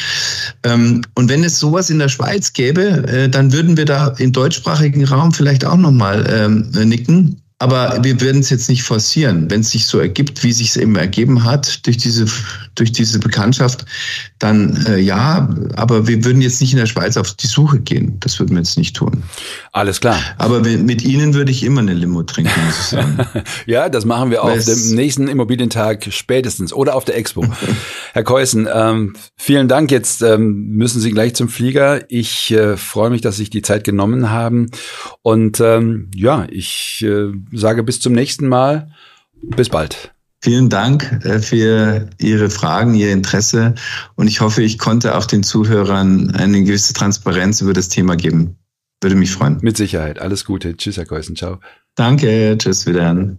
Ähm, 0.64 1.04
und 1.14 1.30
wenn 1.30 1.44
es 1.44 1.60
sowas 1.60 1.92
in 1.92 2.00
der 2.00 2.10
Schweiz 2.10 2.54
gäbe, 2.54 3.08
äh, 3.08 3.30
dann 3.30 3.54
würden 3.54 3.78
wir 3.78 3.86
da 3.86 4.08
im 4.18 4.32
deutschsprachigen 4.32 5.06
Raum 5.06 5.32
vielleicht 5.32 5.59
vielleicht 5.60 5.66
auch 5.66 5.78
nochmal 5.78 6.26
ähm, 6.30 6.72
nicken. 6.88 7.39
Aber 7.62 8.00
wir 8.02 8.22
werden 8.22 8.40
es 8.40 8.50
jetzt 8.50 8.70
nicht 8.70 8.84
forcieren. 8.84 9.52
Wenn 9.52 9.60
es 9.60 9.72
sich 9.72 9.86
so 9.86 10.00
ergibt, 10.00 10.44
wie 10.44 10.54
sich 10.54 10.70
es 10.70 10.78
eben 10.78 10.96
ergeben 10.96 11.44
hat 11.44 11.86
durch 11.86 11.98
diese, 11.98 12.26
durch 12.76 12.94
diese 12.94 13.20
Bekanntschaft, 13.20 13.86
dann 14.40 14.86
äh, 14.86 14.98
ja, 14.98 15.50
aber 15.76 16.08
wir 16.08 16.24
würden 16.24 16.42
jetzt 16.42 16.62
nicht 16.62 16.72
in 16.72 16.80
der 16.80 16.86
Schweiz 16.86 17.18
auf 17.18 17.34
die 17.34 17.48
Suche 17.48 17.82
gehen. 17.82 18.18
Das 18.22 18.40
würden 18.40 18.56
wir 18.56 18.60
jetzt 18.60 18.78
nicht 18.78 18.96
tun. 18.96 19.24
Alles 19.74 20.00
klar. 20.00 20.18
Aber 20.38 20.62
mit 20.62 21.04
Ihnen 21.04 21.34
würde 21.34 21.52
ich 21.52 21.64
immer 21.64 21.82
eine 21.82 21.94
Limo 21.94 22.24
trinken, 22.24 22.54
muss 22.66 22.80
ich 22.80 22.86
sagen. 22.86 23.18
ja, 23.66 23.90
das 23.90 24.06
machen 24.06 24.32
wir 24.32 24.42
auf 24.42 24.64
dem 24.64 24.96
nächsten 24.96 25.28
Immobilientag 25.28 26.08
spätestens 26.12 26.72
oder 26.72 26.96
auf 26.96 27.04
der 27.04 27.18
Expo. 27.18 27.46
Herr 28.14 28.24
Keusen, 28.24 28.70
ähm, 28.74 29.18
vielen 29.36 29.68
Dank. 29.68 29.92
Jetzt 29.92 30.22
ähm, 30.22 30.70
müssen 30.70 31.02
Sie 31.02 31.12
gleich 31.12 31.36
zum 31.36 31.50
Flieger. 31.50 32.10
Ich 32.10 32.52
äh, 32.52 32.78
freue 32.78 33.10
mich, 33.10 33.20
dass 33.20 33.36
Sie 33.36 33.42
sich 33.42 33.50
die 33.50 33.62
Zeit 33.62 33.84
genommen 33.84 34.30
haben. 34.30 34.72
Und 35.22 35.60
ähm, 35.60 36.10
ja, 36.16 36.48
ich 36.50 37.04
äh, 37.06 37.34
sage 37.54 37.84
bis 37.84 38.00
zum 38.00 38.14
nächsten 38.14 38.48
Mal. 38.48 38.92
Bis 39.42 39.70
bald. 39.70 40.14
Vielen 40.42 40.70
Dank 40.70 41.26
äh, 41.26 41.40
für 41.40 42.10
Ihre 42.18 42.50
Fragen, 42.50 42.96
Ihr 42.96 43.12
Interesse 43.12 43.76
und 44.16 44.28
ich 44.28 44.40
hoffe, 44.40 44.62
ich 44.64 44.78
konnte 44.78 45.16
auch 45.16 45.26
den 45.26 45.44
Zuhörern 45.44 46.32
eine 46.32 46.64
gewisse 46.64 46.94
Transparenz 46.94 47.60
über 47.62 47.74
das 47.74 47.90
Thema 47.90 48.16
geben. 48.16 48.56
Würde 49.02 49.16
mich 49.16 49.32
freuen. 49.32 49.60
Mit 49.62 49.78
Sicherheit. 49.78 50.20
Alles 50.20 50.46
Gute. 50.46 50.76
Tschüss, 50.76 50.98
Herr 50.98 51.06
Keusen. 51.06 51.36
Ciao. 51.36 51.60
Danke. 51.96 52.56
Tschüss 52.58 52.86
wieder. 52.86 53.38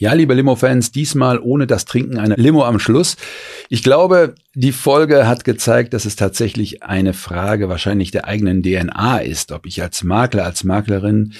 Ja, 0.00 0.14
liebe 0.14 0.32
Limo-Fans, 0.32 0.92
diesmal 0.92 1.38
ohne 1.38 1.66
das 1.66 1.84
Trinken 1.84 2.16
einer 2.16 2.38
Limo 2.38 2.64
am 2.64 2.78
Schluss. 2.78 3.18
Ich 3.68 3.82
glaube, 3.82 4.34
die 4.54 4.72
Folge 4.72 5.28
hat 5.28 5.44
gezeigt, 5.44 5.92
dass 5.92 6.06
es 6.06 6.16
tatsächlich 6.16 6.82
eine 6.82 7.12
Frage 7.12 7.68
wahrscheinlich 7.68 8.10
der 8.10 8.24
eigenen 8.24 8.62
DNA 8.62 9.18
ist, 9.18 9.52
ob 9.52 9.66
ich 9.66 9.82
als 9.82 10.02
Makler, 10.02 10.46
als 10.46 10.64
Maklerin 10.64 11.34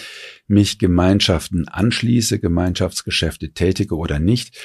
mich 0.47 0.79
Gemeinschaften 0.79 1.69
anschließe, 1.69 2.39
Gemeinschaftsgeschäfte 2.39 3.53
tätige 3.53 3.97
oder 3.97 4.19
nicht. 4.19 4.59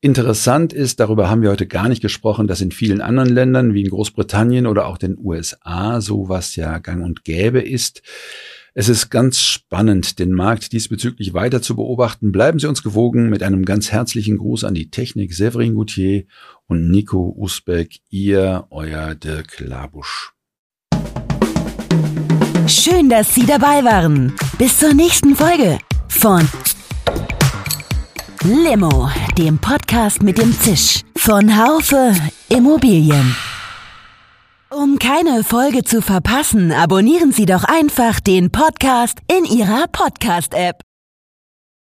Interessant 0.00 0.72
ist, 0.72 1.00
darüber 1.00 1.28
haben 1.28 1.42
wir 1.42 1.50
heute 1.50 1.66
gar 1.66 1.88
nicht 1.88 2.02
gesprochen, 2.02 2.46
dass 2.46 2.60
in 2.60 2.70
vielen 2.70 3.00
anderen 3.00 3.30
Ländern 3.30 3.74
wie 3.74 3.82
in 3.82 3.90
Großbritannien 3.90 4.68
oder 4.68 4.86
auch 4.86 4.96
den 4.96 5.18
USA 5.18 6.00
sowas 6.00 6.54
ja 6.54 6.78
gang 6.78 7.04
und 7.04 7.24
gäbe 7.24 7.60
ist. 7.60 8.02
Es 8.72 8.88
ist 8.88 9.10
ganz 9.10 9.40
spannend, 9.40 10.20
den 10.20 10.32
Markt 10.32 10.72
diesbezüglich 10.72 11.34
weiter 11.34 11.60
zu 11.60 11.74
beobachten. 11.74 12.30
Bleiben 12.30 12.60
Sie 12.60 12.68
uns 12.68 12.84
gewogen 12.84 13.28
mit 13.28 13.42
einem 13.42 13.64
ganz 13.64 13.90
herzlichen 13.90 14.38
Gruß 14.38 14.62
an 14.62 14.74
die 14.74 14.90
Technik 14.90 15.34
Severin 15.34 15.74
Goutier 15.74 16.24
und 16.68 16.88
Nico 16.88 17.34
Usbeck, 17.36 17.98
ihr, 18.10 18.66
euer 18.70 19.16
Dirk 19.16 19.58
Labusch. 19.58 20.32
Schön, 22.68 23.08
dass 23.08 23.34
Sie 23.34 23.44
dabei 23.44 23.82
waren. 23.82 24.32
Bis 24.56 24.78
zur 24.78 24.94
nächsten 24.94 25.34
Folge 25.34 25.78
von 26.08 26.48
Limo, 28.44 29.10
dem 29.36 29.58
Podcast 29.58 30.22
mit 30.22 30.38
dem 30.38 30.52
Zisch 30.52 31.00
von 31.16 31.58
Haufe 31.58 32.14
Immobilien. 32.48 33.34
Um 34.72 35.00
keine 35.00 35.42
Folge 35.42 35.82
zu 35.82 36.00
verpassen, 36.00 36.70
abonnieren 36.70 37.32
Sie 37.32 37.44
doch 37.44 37.64
einfach 37.64 38.20
den 38.20 38.52
Podcast 38.52 39.18
in 39.26 39.44
Ihrer 39.44 39.88
Podcast-App. 39.88 40.89